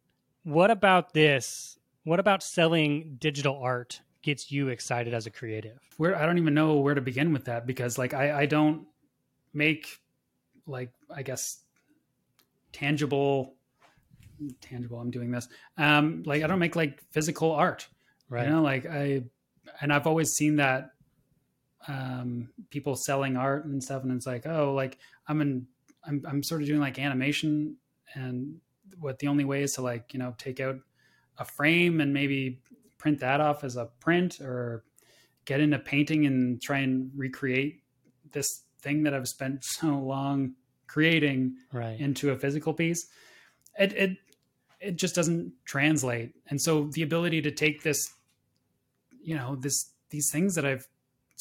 What 0.44 0.70
about 0.70 1.14
this? 1.14 1.80
What 2.04 2.20
about 2.20 2.44
selling 2.44 3.16
digital 3.20 3.58
art 3.62 4.02
gets 4.22 4.52
you 4.52 4.68
excited 4.68 5.14
as 5.14 5.28
a 5.28 5.32
creative? 5.32 5.80
Where 5.98 6.16
I 6.16 6.26
don't 6.26 6.38
even 6.38 6.54
know 6.54 6.76
where 6.76 6.94
to 6.94 7.02
begin 7.02 7.32
with 7.32 7.46
that 7.46 7.66
because 7.66 7.98
like 7.98 8.14
I, 8.14 8.42
I 8.42 8.46
don't 8.48 8.86
make 9.54 10.02
like 10.68 10.92
I 11.14 11.24
guess 11.24 11.60
tangible 12.74 13.56
tangible 14.60 15.00
I'm 15.00 15.12
doing 15.12 15.32
this. 15.32 15.48
Um 15.78 16.24
like 16.26 16.44
I 16.44 16.48
don't 16.48 16.60
make 16.60 16.76
like 16.76 17.02
physical 17.12 17.52
art. 17.54 17.88
Right. 18.30 18.46
You 18.46 18.56
know, 18.56 18.62
like 18.62 18.86
I 18.86 19.24
and 19.80 19.94
I've 19.94 20.08
always 20.08 20.34
seen 20.34 20.58
that 20.58 20.92
um 21.88 22.50
people 22.70 22.96
selling 22.96 23.36
art 23.36 23.66
and 23.66 23.84
stuff 23.84 24.04
and 24.04 24.12
it's 24.12 24.28
like, 24.28 24.46
oh, 24.46 24.74
like 24.74 24.98
I'm 25.28 25.42
in 25.42 25.68
I'm 26.06 26.24
I'm 26.28 26.44
sort 26.44 26.62
of 26.62 26.68
doing 26.68 26.80
like 26.80 27.00
animation 27.00 27.76
and 28.14 28.60
what 29.00 29.20
the 29.20 29.28
only 29.28 29.46
way 29.46 29.64
is 29.64 29.74
to 29.74 29.82
like, 29.82 30.14
you 30.14 30.20
know, 30.20 30.36
take 30.38 30.60
out 30.60 30.76
a 31.38 31.46
frame 31.46 32.02
and 32.02 32.14
maybe 32.14 32.62
print 32.98 33.20
that 33.20 33.42
off 33.42 33.64
as 33.64 33.78
a 33.78 33.86
print 34.00 34.40
or 34.42 34.84
get 35.46 35.60
into 35.60 35.80
painting 35.80 36.26
and 36.26 36.62
try 36.62 36.80
and 36.80 37.10
recreate 37.16 37.82
this 38.32 38.64
thing 38.82 39.04
that 39.04 39.14
I've 39.14 39.28
spent 39.28 39.64
so 39.64 39.88
long 39.88 40.54
creating 40.88 41.56
right. 41.72 42.00
into 42.00 42.32
a 42.32 42.38
physical 42.38 42.74
piece. 42.74 43.08
It 43.80 43.94
it 43.94 44.18
it 44.80 44.96
just 44.96 45.16
doesn't 45.16 45.54
translate. 45.66 46.34
And 46.48 46.60
so 46.60 46.90
the 46.94 47.04
ability 47.04 47.42
to 47.44 47.52
take 47.52 47.84
this 47.84 48.00
you 49.24 49.36
know, 49.36 49.56
this 49.56 49.92
these 50.10 50.30
things 50.32 50.56
that 50.56 50.66
I've 50.66 50.88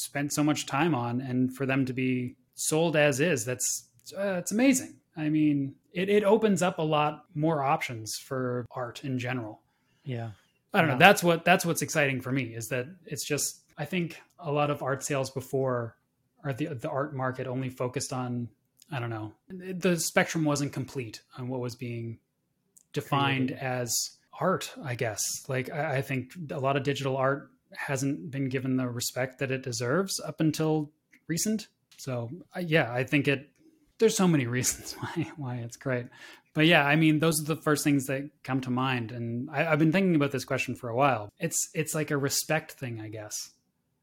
spent 0.01 0.33
so 0.33 0.43
much 0.43 0.67
time 0.67 0.95
on 0.95 1.21
and 1.21 1.55
for 1.55 1.67
them 1.67 1.85
to 1.87 1.93
be 1.93 2.37
sold 2.55 2.97
as 2.97 3.21
is, 3.21 3.45
that's 3.45 3.89
uh, 4.17 4.35
it's 4.39 4.53
amazing. 4.53 4.97
I 5.17 5.29
mean, 5.29 5.75
it, 5.93 6.09
it 6.09 6.25
opens 6.25 6.63
up 6.63 6.79
a 6.79 6.83
lot 6.83 7.25
more 7.35 7.63
options 7.63 8.17
for 8.17 8.65
art 8.71 9.05
in 9.05 9.19
general. 9.19 9.61
Yeah. 10.05 10.31
I 10.73 10.81
don't 10.81 10.89
Yeah. 10.89 10.95
know. 10.95 10.99
That's 10.99 11.23
what 11.23 11.45
that's 11.45 11.65
what's 11.67 11.83
exciting 11.83 12.21
for 12.21 12.33
me 12.33 12.55
is 12.55 12.69
that 12.69 12.87
it's 13.07 13.27
just 13.27 13.61
I 13.77 13.85
think 13.85 14.21
a 14.39 14.51
lot 14.53 14.71
of 14.71 14.83
art 14.83 15.03
sales 15.05 15.31
before 15.31 15.97
or 16.45 16.53
the 16.53 16.67
the 16.67 16.89
art 16.89 17.15
market 17.15 17.47
only 17.47 17.69
focused 17.71 18.13
on 18.13 18.49
I 18.93 18.99
don't 19.01 19.11
know. 19.11 19.33
The 19.49 19.97
spectrum 19.99 20.45
wasn't 20.45 20.73
complete 20.73 21.21
on 21.39 21.49
what 21.49 21.61
was 21.61 21.77
being 21.77 22.19
defined 22.93 23.49
Created. 23.51 23.65
as 23.65 23.95
art, 24.41 24.73
I 24.83 24.95
guess. 24.95 25.23
Like 25.49 25.71
I, 25.71 25.97
I 25.99 26.03
think 26.03 26.33
a 26.51 26.59
lot 26.59 26.77
of 26.77 26.83
digital 26.83 27.17
art 27.17 27.51
hasn't 27.77 28.31
been 28.31 28.49
given 28.49 28.77
the 28.77 28.89
respect 28.89 29.39
that 29.39 29.51
it 29.51 29.63
deserves 29.63 30.21
up 30.21 30.41
until 30.41 30.91
recent. 31.27 31.69
So 31.97 32.31
yeah, 32.61 32.93
I 32.93 33.05
think 33.05 33.29
it. 33.29 33.51
There's 33.99 34.17
so 34.17 34.29
many 34.29 34.47
reasons 34.59 34.95
why 34.95 35.31
why 35.37 35.57
it's 35.57 35.77
great, 35.77 36.07
but 36.55 36.67
yeah, 36.67 36.85
I 36.85 36.97
mean 36.97 37.21
those 37.21 37.41
are 37.41 37.55
the 37.55 37.61
first 37.61 37.85
things 37.85 38.07
that 38.07 38.31
come 38.43 38.61
to 38.63 38.71
mind, 38.71 39.13
and 39.13 39.49
I, 39.51 39.67
I've 39.67 39.79
been 39.79 39.93
thinking 39.93 40.17
about 40.17 40.33
this 40.33 40.45
question 40.45 40.75
for 40.75 40.89
a 40.89 40.97
while. 40.97 41.31
It's 41.39 41.69
it's 41.75 41.95
like 41.95 42.11
a 42.11 42.17
respect 42.17 42.73
thing, 42.73 43.01
I 43.01 43.09
guess. 43.09 43.51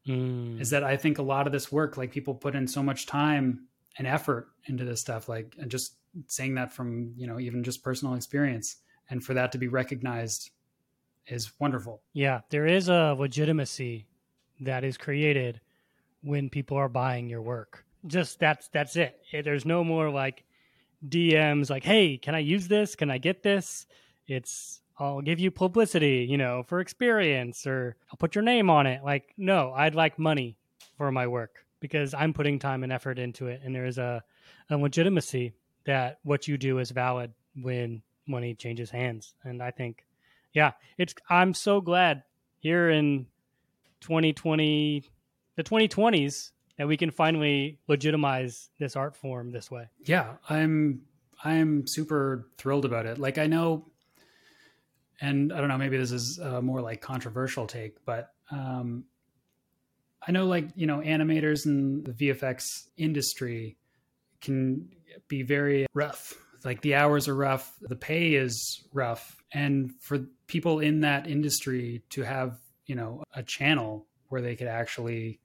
Mm. 0.07 0.61
Is 0.61 0.69
that 0.69 0.83
I 0.83 0.95
think 0.95 1.17
a 1.17 1.23
lot 1.23 1.47
of 1.47 1.53
this 1.53 1.71
work, 1.71 1.97
like 1.97 2.11
people 2.11 2.33
put 2.33 2.55
in 2.55 2.67
so 2.67 2.81
much 2.81 3.05
time 3.05 3.67
and 3.97 4.07
effort 4.07 4.47
into 4.65 4.85
this 4.85 5.01
stuff, 5.01 5.27
like 5.27 5.55
and 5.59 5.69
just 5.69 5.95
saying 6.27 6.55
that 6.55 6.71
from 6.71 7.13
you 7.17 7.27
know 7.27 7.39
even 7.39 7.63
just 7.63 7.83
personal 7.83 8.13
experience, 8.13 8.77
and 9.09 9.23
for 9.23 9.33
that 9.33 9.51
to 9.51 9.57
be 9.57 9.67
recognized 9.67 10.51
is 11.27 11.51
wonderful. 11.59 12.01
Yeah, 12.13 12.41
there 12.49 12.65
is 12.65 12.89
a 12.89 13.15
legitimacy 13.17 14.07
that 14.61 14.83
is 14.83 14.97
created 14.97 15.61
when 16.21 16.49
people 16.49 16.77
are 16.77 16.89
buying 16.89 17.29
your 17.29 17.41
work. 17.41 17.85
Just 18.05 18.39
that's 18.39 18.67
that's 18.69 18.95
it. 18.95 19.19
Eh, 19.33 19.41
There's 19.41 19.65
no 19.65 19.83
more 19.83 20.09
like 20.09 20.43
DMs 21.07 21.69
like, 21.69 21.83
"Hey, 21.83 22.17
can 22.17 22.35
I 22.35 22.39
use 22.39 22.67
this? 22.67 22.95
Can 22.95 23.11
I 23.11 23.17
get 23.17 23.43
this?" 23.43 23.85
It's 24.27 24.81
I'll 24.99 25.21
give 25.21 25.39
you 25.39 25.51
publicity, 25.51 26.25
you 26.29 26.37
know, 26.37 26.63
for 26.63 26.79
experience 26.79 27.67
or 27.67 27.95
I'll 28.11 28.17
put 28.17 28.33
your 28.33 28.43
name 28.43 28.69
on 28.69 28.87
it. 28.87 29.03
Like, 29.03 29.33
no, 29.37 29.71
I'd 29.73 29.93
like 29.93 30.17
money 30.17 30.57
for 30.97 31.11
my 31.11 31.27
work 31.27 31.65
because 31.79 32.15
I'm 32.15 32.33
putting 32.33 32.57
time 32.57 32.83
and 32.83 32.91
effort 32.91 33.19
into 33.19 33.45
it 33.45 33.61
and 33.63 33.75
there 33.75 33.85
is 33.85 33.99
a, 33.99 34.23
a 34.71 34.75
legitimacy 34.77 35.53
that 35.85 36.17
what 36.23 36.47
you 36.47 36.57
do 36.57 36.79
is 36.79 36.89
valid 36.89 37.31
when 37.61 38.01
money 38.27 38.55
changes 38.55 38.89
hands. 38.89 39.35
And 39.43 39.61
I 39.61 39.69
think 39.69 40.03
yeah, 40.53 40.71
it's 40.97 41.13
I'm 41.29 41.53
so 41.53 41.81
glad 41.81 42.23
here 42.59 42.89
in 42.89 43.27
2020 44.01 45.03
the 45.55 45.63
2020s 45.63 46.51
that 46.77 46.87
we 46.87 46.97
can 46.97 47.09
finally 47.09 47.79
legitimize 47.87 48.69
this 48.79 48.95
art 48.95 49.15
form 49.15 49.51
this 49.51 49.71
way. 49.71 49.87
yeah 50.05 50.33
i'm 50.49 51.01
i'm 51.43 51.85
super 51.87 52.47
thrilled 52.57 52.85
about 52.85 53.05
it 53.05 53.17
like 53.17 53.37
i 53.37 53.47
know 53.47 53.85
and 55.21 55.51
i 55.51 55.59
don't 55.59 55.67
know 55.67 55.77
maybe 55.77 55.97
this 55.97 56.11
is 56.11 56.37
a 56.39 56.61
more 56.61 56.81
like 56.81 57.01
controversial 57.01 57.65
take 57.65 58.03
but 58.05 58.33
um 58.51 59.03
i 60.27 60.31
know 60.31 60.45
like 60.45 60.67
you 60.75 60.85
know 60.87 60.99
animators 60.99 61.65
and 61.65 62.05
the 62.05 62.11
vfx 62.11 62.87
industry 62.97 63.77
can 64.41 64.87
be 65.27 65.41
very 65.41 65.87
rough 65.93 66.35
like 66.63 66.81
the 66.81 66.93
hours 66.95 67.27
are 67.27 67.35
rough 67.35 67.75
the 67.81 67.95
pay 67.95 68.35
is 68.35 68.83
rough 68.93 69.36
and 69.51 69.91
for 70.01 70.19
people 70.47 70.79
in 70.79 71.01
that 71.01 71.27
industry 71.27 72.01
to 72.11 72.23
have 72.23 72.59
you 72.85 72.95
know 72.95 73.23
a 73.33 73.43
channel 73.43 74.05
where 74.29 74.41
they 74.41 74.55
could 74.55 74.67
actually 74.67 75.39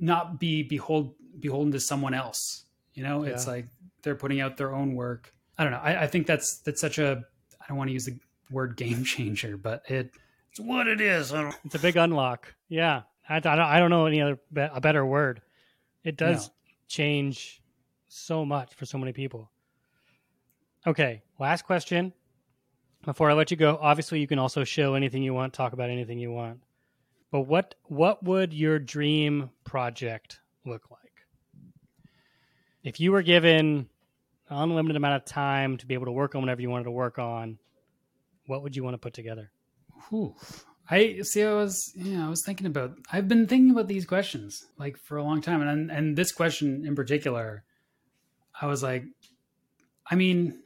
not 0.00 0.38
be 0.40 0.62
behold 0.62 1.14
beholden 1.40 1.72
to 1.72 1.80
someone 1.80 2.14
else. 2.14 2.64
You 2.94 3.02
know, 3.02 3.22
it's 3.24 3.46
like 3.46 3.66
they're 4.02 4.14
putting 4.14 4.40
out 4.40 4.56
their 4.56 4.74
own 4.74 4.94
work. 4.94 5.32
I 5.58 5.64
don't 5.64 5.72
know. 5.72 5.80
I, 5.82 6.02
I 6.02 6.06
think 6.06 6.26
that's 6.26 6.58
that's 6.64 6.80
such 6.80 6.98
a 6.98 7.22
I 7.60 7.64
don't 7.68 7.76
want 7.76 7.88
to 7.88 7.92
use 7.94 8.04
the 8.06 8.18
word 8.50 8.76
game 8.76 9.04
changer, 9.12 9.56
but 9.56 9.82
it 9.90 10.10
it's 10.50 10.60
what 10.60 10.86
it 10.88 11.00
is. 11.00 11.32
I 11.32 11.42
don't, 11.42 11.56
It's 11.64 11.74
a 11.74 11.78
big 11.78 11.96
unlock. 11.96 12.54
Yeah. 12.68 13.02
I, 13.28 13.36
I, 13.36 13.40
don't, 13.40 13.58
I 13.60 13.78
don't 13.78 13.90
know 13.90 14.06
any 14.06 14.22
other 14.22 14.38
a 14.54 14.80
better 14.80 15.04
word. 15.04 15.42
It 16.04 16.16
does 16.16 16.46
No. 16.48 16.52
change 16.88 17.60
so 18.08 18.44
much 18.46 18.74
for 18.74 18.86
so 18.86 18.96
many 18.98 19.12
people. 19.12 19.50
Okay, 20.86 21.22
last 21.38 21.62
question. 21.66 22.12
Before 23.06 23.30
I 23.30 23.34
let 23.34 23.52
you 23.52 23.56
go, 23.56 23.78
obviously 23.80 24.18
you 24.18 24.26
can 24.26 24.40
also 24.40 24.64
show 24.64 24.94
anything 24.94 25.22
you 25.22 25.32
want, 25.32 25.52
talk 25.52 25.72
about 25.72 25.90
anything 25.90 26.18
you 26.18 26.32
want. 26.32 26.60
But 27.30 27.42
what 27.42 27.76
what 27.84 28.24
would 28.24 28.52
your 28.52 28.80
dream 28.80 29.50
project 29.62 30.40
look 30.64 30.90
like? 30.90 31.00
If 32.82 32.98
you 32.98 33.12
were 33.12 33.22
given 33.22 33.88
an 34.48 34.56
unlimited 34.56 34.96
amount 34.96 35.22
of 35.22 35.24
time 35.24 35.76
to 35.76 35.86
be 35.86 35.94
able 35.94 36.06
to 36.06 36.12
work 36.12 36.34
on 36.34 36.42
whatever 36.42 36.60
you 36.60 36.68
wanted 36.68 36.84
to 36.84 36.90
work 36.90 37.20
on, 37.20 37.58
what 38.46 38.64
would 38.64 38.74
you 38.74 38.82
want 38.82 38.94
to 38.94 38.98
put 38.98 39.14
together? 39.14 39.52
Whew. 40.08 40.34
I 40.90 41.20
see. 41.22 41.44
I 41.44 41.52
was, 41.52 41.92
yeah, 41.96 42.26
I 42.26 42.28
was 42.28 42.44
thinking 42.44 42.66
about. 42.66 42.96
I've 43.12 43.28
been 43.28 43.46
thinking 43.46 43.70
about 43.70 43.86
these 43.86 44.04
questions 44.04 44.66
like 44.78 44.96
for 44.96 45.16
a 45.16 45.22
long 45.22 45.40
time, 45.42 45.62
and 45.62 45.92
and 45.92 46.16
this 46.16 46.32
question 46.32 46.84
in 46.84 46.96
particular, 46.96 47.62
I 48.60 48.66
was 48.66 48.82
like, 48.82 49.04
I 50.10 50.16
mean, 50.16 50.60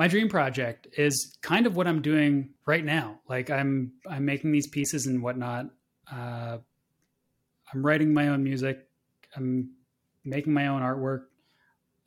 my 0.00 0.08
dream 0.08 0.30
project 0.30 0.86
is 0.96 1.36
kind 1.42 1.66
of 1.66 1.76
what 1.76 1.86
I'm 1.86 2.00
doing 2.00 2.54
right 2.64 2.82
now. 2.82 3.20
Like 3.28 3.50
I'm 3.50 3.92
I'm 4.08 4.24
making 4.24 4.50
these 4.50 4.66
pieces 4.66 5.04
and 5.04 5.22
whatnot. 5.22 5.66
Uh, 6.10 6.56
I'm 7.70 7.84
writing 7.84 8.14
my 8.14 8.28
own 8.28 8.42
music. 8.42 8.88
I'm 9.36 9.72
making 10.24 10.54
my 10.54 10.68
own 10.68 10.80
artwork. 10.80 11.24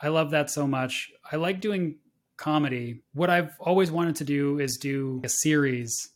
I 0.01 0.07
love 0.07 0.31
that 0.31 0.49
so 0.49 0.65
much. 0.65 1.11
I 1.31 1.35
like 1.35 1.61
doing 1.61 1.99
comedy. 2.35 3.03
What 3.13 3.29
I've 3.29 3.51
always 3.59 3.91
wanted 3.91 4.15
to 4.15 4.23
do 4.23 4.57
is 4.57 4.77
do 4.77 5.21
a 5.23 5.29
series, 5.29 6.09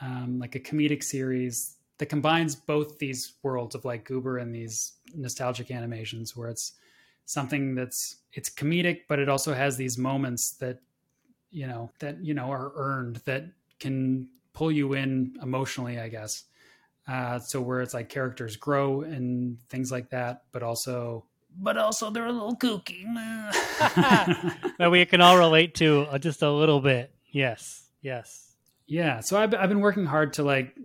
um, 0.00 0.38
like 0.38 0.54
a 0.54 0.60
comedic 0.60 1.02
series 1.02 1.78
that 1.98 2.06
combines 2.06 2.54
both 2.54 3.00
these 3.00 3.32
worlds 3.42 3.74
of 3.74 3.84
like 3.84 4.04
Goober 4.04 4.38
and 4.38 4.54
these 4.54 4.92
nostalgic 5.16 5.72
animations, 5.72 6.36
where 6.36 6.48
it's 6.48 6.74
something 7.24 7.74
that's 7.74 8.18
it's 8.34 8.48
comedic, 8.48 9.00
but 9.08 9.18
it 9.18 9.28
also 9.28 9.52
has 9.52 9.76
these 9.76 9.98
moments 9.98 10.52
that 10.60 10.78
you 11.52 11.66
know 11.66 11.90
that 12.00 12.24
you 12.24 12.34
know 12.34 12.50
are 12.50 12.72
earned 12.74 13.16
that 13.24 13.44
can 13.78 14.28
pull 14.54 14.72
you 14.72 14.94
in 14.94 15.36
emotionally, 15.42 15.98
I 16.00 16.08
guess. 16.08 16.44
Uh, 17.08 17.38
so 17.38 17.60
where 17.60 17.80
it's 17.80 17.94
like 17.94 18.08
characters 18.08 18.56
grow 18.56 19.02
and 19.02 19.58
things 19.68 19.90
like 19.90 20.10
that, 20.10 20.42
but 20.52 20.62
also 20.62 21.24
but 21.58 21.76
also 21.76 22.10
they're 22.10 22.26
a 22.26 22.32
little 22.32 22.56
kooky. 22.56 23.04
that 24.78 24.90
we 24.90 25.04
can 25.04 25.20
all 25.20 25.36
relate 25.36 25.74
to 25.76 26.06
uh, 26.10 26.18
just 26.18 26.42
a 26.42 26.50
little 26.50 26.80
bit. 26.80 27.12
Yes, 27.30 27.88
yes. 28.02 28.54
yeah, 28.86 29.20
so 29.20 29.38
I've, 29.38 29.54
I've 29.54 29.68
been 29.68 29.80
working 29.80 30.06
hard 30.06 30.34
to 30.34 30.42
like 30.42 30.76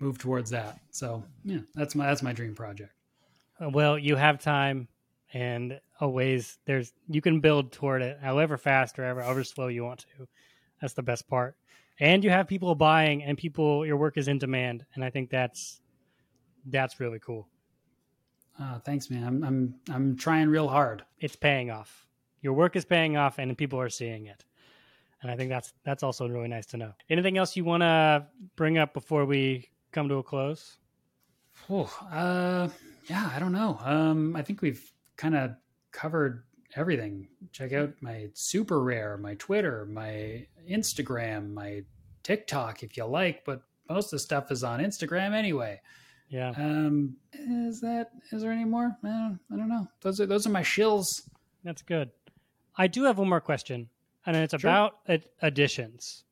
move 0.00 0.18
towards 0.18 0.50
that. 0.50 0.78
So 0.90 1.24
yeah, 1.44 1.60
that's 1.74 1.94
my 1.94 2.06
that's 2.06 2.22
my 2.22 2.32
dream 2.32 2.54
project. 2.54 2.92
Uh, 3.60 3.70
Well, 3.70 3.98
you 3.98 4.16
have 4.16 4.40
time 4.40 4.88
and 5.34 5.80
always 6.00 6.58
there's 6.64 6.92
you 7.08 7.20
can 7.20 7.40
build 7.40 7.72
toward 7.72 8.00
it 8.00 8.18
however 8.22 8.56
fast 8.56 8.98
or 8.98 9.02
however, 9.02 9.22
however 9.22 9.44
slow 9.44 9.66
you 9.66 9.84
want 9.84 10.06
to. 10.16 10.26
That's 10.80 10.94
the 10.94 11.02
best 11.02 11.28
part. 11.28 11.56
And 12.00 12.24
you 12.24 12.30
have 12.30 12.48
people 12.48 12.74
buying 12.74 13.22
and 13.22 13.36
people 13.36 13.84
your 13.84 13.96
work 13.96 14.16
is 14.16 14.28
in 14.28 14.38
demand 14.38 14.86
and 14.94 15.04
I 15.04 15.10
think 15.10 15.28
that's 15.28 15.80
that's 16.66 17.00
really 17.00 17.18
cool. 17.18 17.48
Uh, 18.58 18.78
thanks, 18.78 19.10
man. 19.10 19.24
I'm 19.24 19.44
I'm 19.44 19.74
I'm 19.90 20.16
trying 20.16 20.48
real 20.48 20.68
hard. 20.68 21.04
It's 21.18 21.36
paying 21.36 21.70
off. 21.70 22.06
Your 22.40 22.52
work 22.52 22.76
is 22.76 22.84
paying 22.84 23.16
off 23.16 23.38
and 23.38 23.58
people 23.58 23.80
are 23.80 23.88
seeing 23.88 24.26
it. 24.26 24.44
And 25.20 25.30
I 25.30 25.36
think 25.36 25.50
that's 25.50 25.72
that's 25.84 26.02
also 26.04 26.28
really 26.28 26.48
nice 26.48 26.66
to 26.66 26.76
know. 26.76 26.92
Anything 27.10 27.38
else 27.38 27.56
you 27.56 27.64
want 27.64 27.82
to 27.82 28.26
bring 28.54 28.78
up 28.78 28.94
before 28.94 29.24
we 29.24 29.68
come 29.90 30.08
to 30.08 30.16
a 30.16 30.22
close? 30.22 30.76
Whew, 31.66 31.88
uh, 32.10 32.68
yeah, 33.06 33.30
I 33.34 33.38
don't 33.38 33.52
know. 33.52 33.78
Um, 33.82 34.36
I 34.36 34.42
think 34.42 34.60
we've 34.60 34.92
kind 35.16 35.34
of 35.36 35.52
covered 35.92 36.44
everything. 36.76 37.28
Check 37.52 37.72
out 37.72 37.92
my 38.00 38.28
SuperRare, 38.34 39.18
my 39.20 39.34
Twitter, 39.34 39.86
my 39.86 40.46
Instagram, 40.68 41.52
my 41.52 41.82
TikTok 42.22 42.82
if 42.82 42.96
you 42.96 43.04
like, 43.04 43.44
but 43.44 43.62
most 43.88 44.06
of 44.06 44.10
the 44.12 44.18
stuff 44.18 44.50
is 44.50 44.64
on 44.64 44.80
Instagram 44.80 45.32
anyway. 45.34 45.80
Yeah. 46.28 46.50
Um, 46.56 47.16
is 47.32 47.80
that 47.82 48.10
is 48.32 48.42
there 48.42 48.50
any 48.50 48.64
more? 48.64 48.96
I 49.04 49.06
don't, 49.08 49.38
I 49.52 49.56
don't 49.56 49.68
know. 49.68 49.86
Those 50.00 50.20
are 50.20 50.26
those 50.26 50.46
are 50.46 50.50
my 50.50 50.62
shills. 50.62 51.28
That's 51.62 51.82
good. 51.82 52.10
I 52.76 52.86
do 52.88 53.04
have 53.04 53.18
one 53.18 53.28
more 53.28 53.40
question, 53.40 53.88
and 54.26 54.36
it's 54.36 54.50
Sure. 54.58 54.58
about 54.70 54.98
ad- 55.06 55.28
additions. 55.42 56.24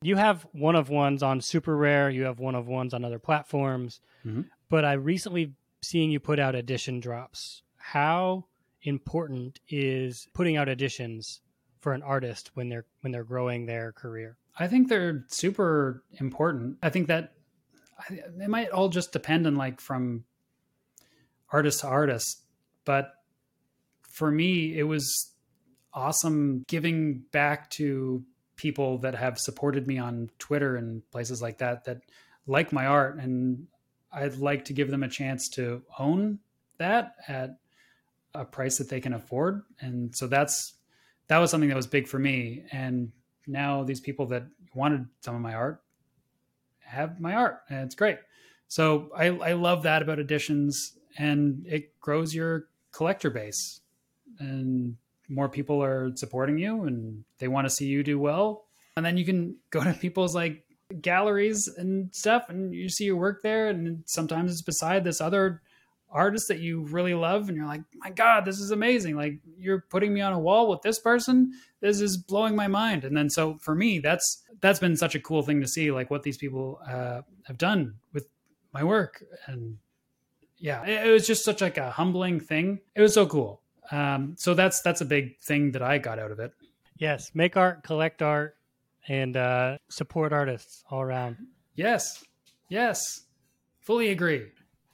You 0.00 0.16
have 0.16 0.46
one 0.52 0.76
of 0.76 0.88
ones 0.88 1.22
on 1.22 1.40
SuperRare. 1.40 2.14
You 2.14 2.22
have 2.24 2.38
one 2.38 2.54
of 2.54 2.68
ones 2.68 2.94
on 2.94 3.04
other 3.04 3.18
platforms. 3.18 4.00
Mhm. 4.24 4.46
But 4.68 4.84
I 4.84 4.92
recently 4.92 5.54
seen 5.82 6.10
you 6.10 6.20
put 6.20 6.38
out 6.38 6.54
edition 6.54 7.00
drops. 7.00 7.62
How 7.78 8.46
important 8.82 9.60
is 9.68 10.28
putting 10.34 10.56
out 10.56 10.68
editions 10.68 11.40
for 11.80 11.92
an 11.92 12.02
artist 12.02 12.50
when 12.54 12.68
they're 12.68 12.84
when 13.00 13.12
they're 13.12 13.24
growing 13.24 13.66
their 13.66 13.92
career? 13.92 14.36
I 14.58 14.66
think 14.66 14.88
they're 14.88 15.24
super 15.28 16.02
important. 16.18 16.78
I 16.82 16.90
think 16.90 17.08
that 17.08 17.34
it 18.10 18.48
might 18.48 18.70
all 18.70 18.88
just 18.88 19.12
depend 19.12 19.46
on 19.46 19.56
like 19.56 19.80
from 19.80 20.24
artist 21.50 21.80
to 21.80 21.86
artist, 21.86 22.42
but 22.84 23.12
for 24.02 24.30
me, 24.30 24.78
it 24.78 24.82
was 24.82 25.32
awesome 25.92 26.64
giving 26.68 27.20
back 27.32 27.70
to 27.70 28.24
people 28.56 28.98
that 28.98 29.14
have 29.14 29.38
supported 29.38 29.86
me 29.86 29.98
on 29.98 30.28
Twitter 30.38 30.76
and 30.76 31.08
places 31.10 31.40
like 31.40 31.58
that 31.58 31.84
that 31.84 32.00
like 32.46 32.72
my 32.72 32.86
art, 32.86 33.18
and 33.18 33.66
I'd 34.12 34.36
like 34.36 34.64
to 34.66 34.72
give 34.72 34.90
them 34.90 35.02
a 35.02 35.08
chance 35.08 35.48
to 35.50 35.82
own 35.98 36.40
that 36.78 37.14
at 37.28 37.58
a 38.34 38.44
price 38.44 38.78
that 38.78 38.88
they 38.88 39.00
can 39.00 39.14
afford, 39.14 39.62
and 39.80 40.14
so 40.14 40.26
that's 40.26 40.74
that 41.28 41.38
was 41.38 41.50
something 41.50 41.68
that 41.68 41.76
was 41.76 41.86
big 41.86 42.06
for 42.06 42.18
me, 42.18 42.64
and 42.72 43.12
now 43.46 43.82
these 43.82 44.00
people 44.00 44.26
that 44.26 44.44
wanted 44.74 45.06
some 45.20 45.34
of 45.34 45.40
my 45.40 45.54
art 45.54 45.82
have 46.88 47.20
my 47.20 47.34
art 47.34 47.60
and 47.68 47.80
it's 47.80 47.94
great. 47.94 48.18
So 48.68 49.10
i, 49.16 49.26
I 49.26 49.52
love 49.52 49.82
that 49.82 50.02
about 50.02 50.18
editions 50.18 50.98
and 51.16 51.64
it 51.66 51.98
grows 52.00 52.34
your 52.34 52.68
collector 52.92 53.30
base 53.30 53.80
and 54.38 54.96
more 55.28 55.48
people 55.48 55.82
are 55.82 56.10
supporting 56.14 56.58
you 56.58 56.84
and 56.84 57.24
they 57.38 57.48
want 57.48 57.66
to 57.66 57.70
see 57.70 57.86
you 57.86 58.02
do 58.02 58.18
well. 58.18 58.66
And 58.96 59.04
then 59.04 59.16
you 59.16 59.24
can 59.24 59.56
go 59.70 59.84
to 59.84 59.92
people's 59.92 60.34
like 60.34 60.64
galleries 61.02 61.68
and 61.76 62.14
stuff 62.14 62.48
and 62.48 62.74
you 62.74 62.88
see 62.88 63.04
your 63.04 63.16
work 63.16 63.42
there 63.42 63.68
and 63.68 64.02
sometimes 64.06 64.52
it's 64.52 64.62
beside 64.62 65.04
this 65.04 65.20
other 65.20 65.60
artist 66.10 66.48
that 66.48 66.58
you 66.58 66.82
really 66.82 67.14
love 67.14 67.48
and 67.48 67.56
you're 67.56 67.66
like 67.66 67.82
my 67.94 68.10
god 68.10 68.44
this 68.44 68.58
is 68.58 68.70
amazing. 68.70 69.16
Like 69.16 69.40
you're 69.58 69.84
putting 69.90 70.12
me 70.12 70.20
on 70.20 70.32
a 70.32 70.38
wall 70.38 70.68
with 70.68 70.82
this 70.82 70.98
person. 70.98 71.52
This 71.80 72.00
is 72.00 72.16
blowing 72.16 72.56
my 72.56 72.68
mind. 72.68 73.04
And 73.04 73.16
then 73.16 73.28
so 73.30 73.58
for 73.58 73.74
me 73.74 73.98
that's 73.98 74.42
that's 74.60 74.78
been 74.78 74.96
such 74.96 75.14
a 75.14 75.20
cool 75.20 75.42
thing 75.42 75.60
to 75.60 75.68
see 75.68 75.90
like 75.90 76.10
what 76.10 76.22
these 76.22 76.38
people 76.38 76.80
uh, 76.86 77.22
have 77.44 77.58
done 77.58 77.94
with 78.12 78.26
my 78.72 78.84
work. 78.84 79.22
And 79.46 79.78
yeah 80.58 80.84
it, 80.84 81.08
it 81.08 81.10
was 81.10 81.26
just 81.26 81.44
such 81.44 81.60
like 81.60 81.76
a 81.78 81.90
humbling 81.90 82.40
thing. 82.40 82.80
It 82.94 83.02
was 83.02 83.14
so 83.14 83.26
cool. 83.26 83.60
Um, 83.90 84.34
so 84.38 84.54
that's 84.54 84.80
that's 84.82 85.00
a 85.00 85.06
big 85.06 85.38
thing 85.40 85.72
that 85.72 85.82
i 85.82 85.98
got 85.98 86.18
out 86.18 86.30
of 86.30 86.40
it. 86.40 86.52
Yes, 86.98 87.30
make 87.32 87.56
art, 87.56 87.84
collect 87.84 88.22
art, 88.22 88.56
and 89.06 89.36
uh, 89.36 89.78
support 89.88 90.32
artists 90.32 90.84
all 90.90 91.00
around. 91.00 91.36
yes. 91.74 92.24
Yes. 92.70 93.22
Fully 93.80 94.10
agree 94.10 94.48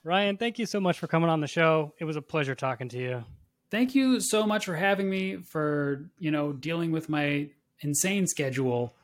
Ryan, 0.04 0.36
thank 0.36 0.58
you 0.58 0.66
so 0.66 0.80
much 0.80 0.98
for 0.98 1.06
coming 1.06 1.30
on 1.30 1.40
the 1.40 1.46
show. 1.46 1.94
It 1.98 2.04
was 2.04 2.16
a 2.16 2.22
pleasure 2.22 2.54
talking 2.54 2.88
to 2.90 2.98
you. 2.98 3.24
thank 3.70 3.94
you 3.94 4.20
so 4.20 4.46
much 4.46 4.66
for 4.66 4.76
having 4.76 5.08
me 5.10 5.36
for 5.36 6.08
you 6.18 6.30
know 6.30 6.52
dealing 6.52 6.92
with 6.92 7.08
my 7.08 7.48
insane 7.80 8.26
schedule 8.26 8.94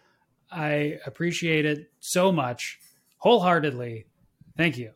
i 0.52 0.98
appreciate 1.06 1.64
it 1.64 1.90
so 1.98 2.30
much 2.30 2.78
wholeheartedly 3.18 4.04
thank 4.56 4.76
you 4.78 4.90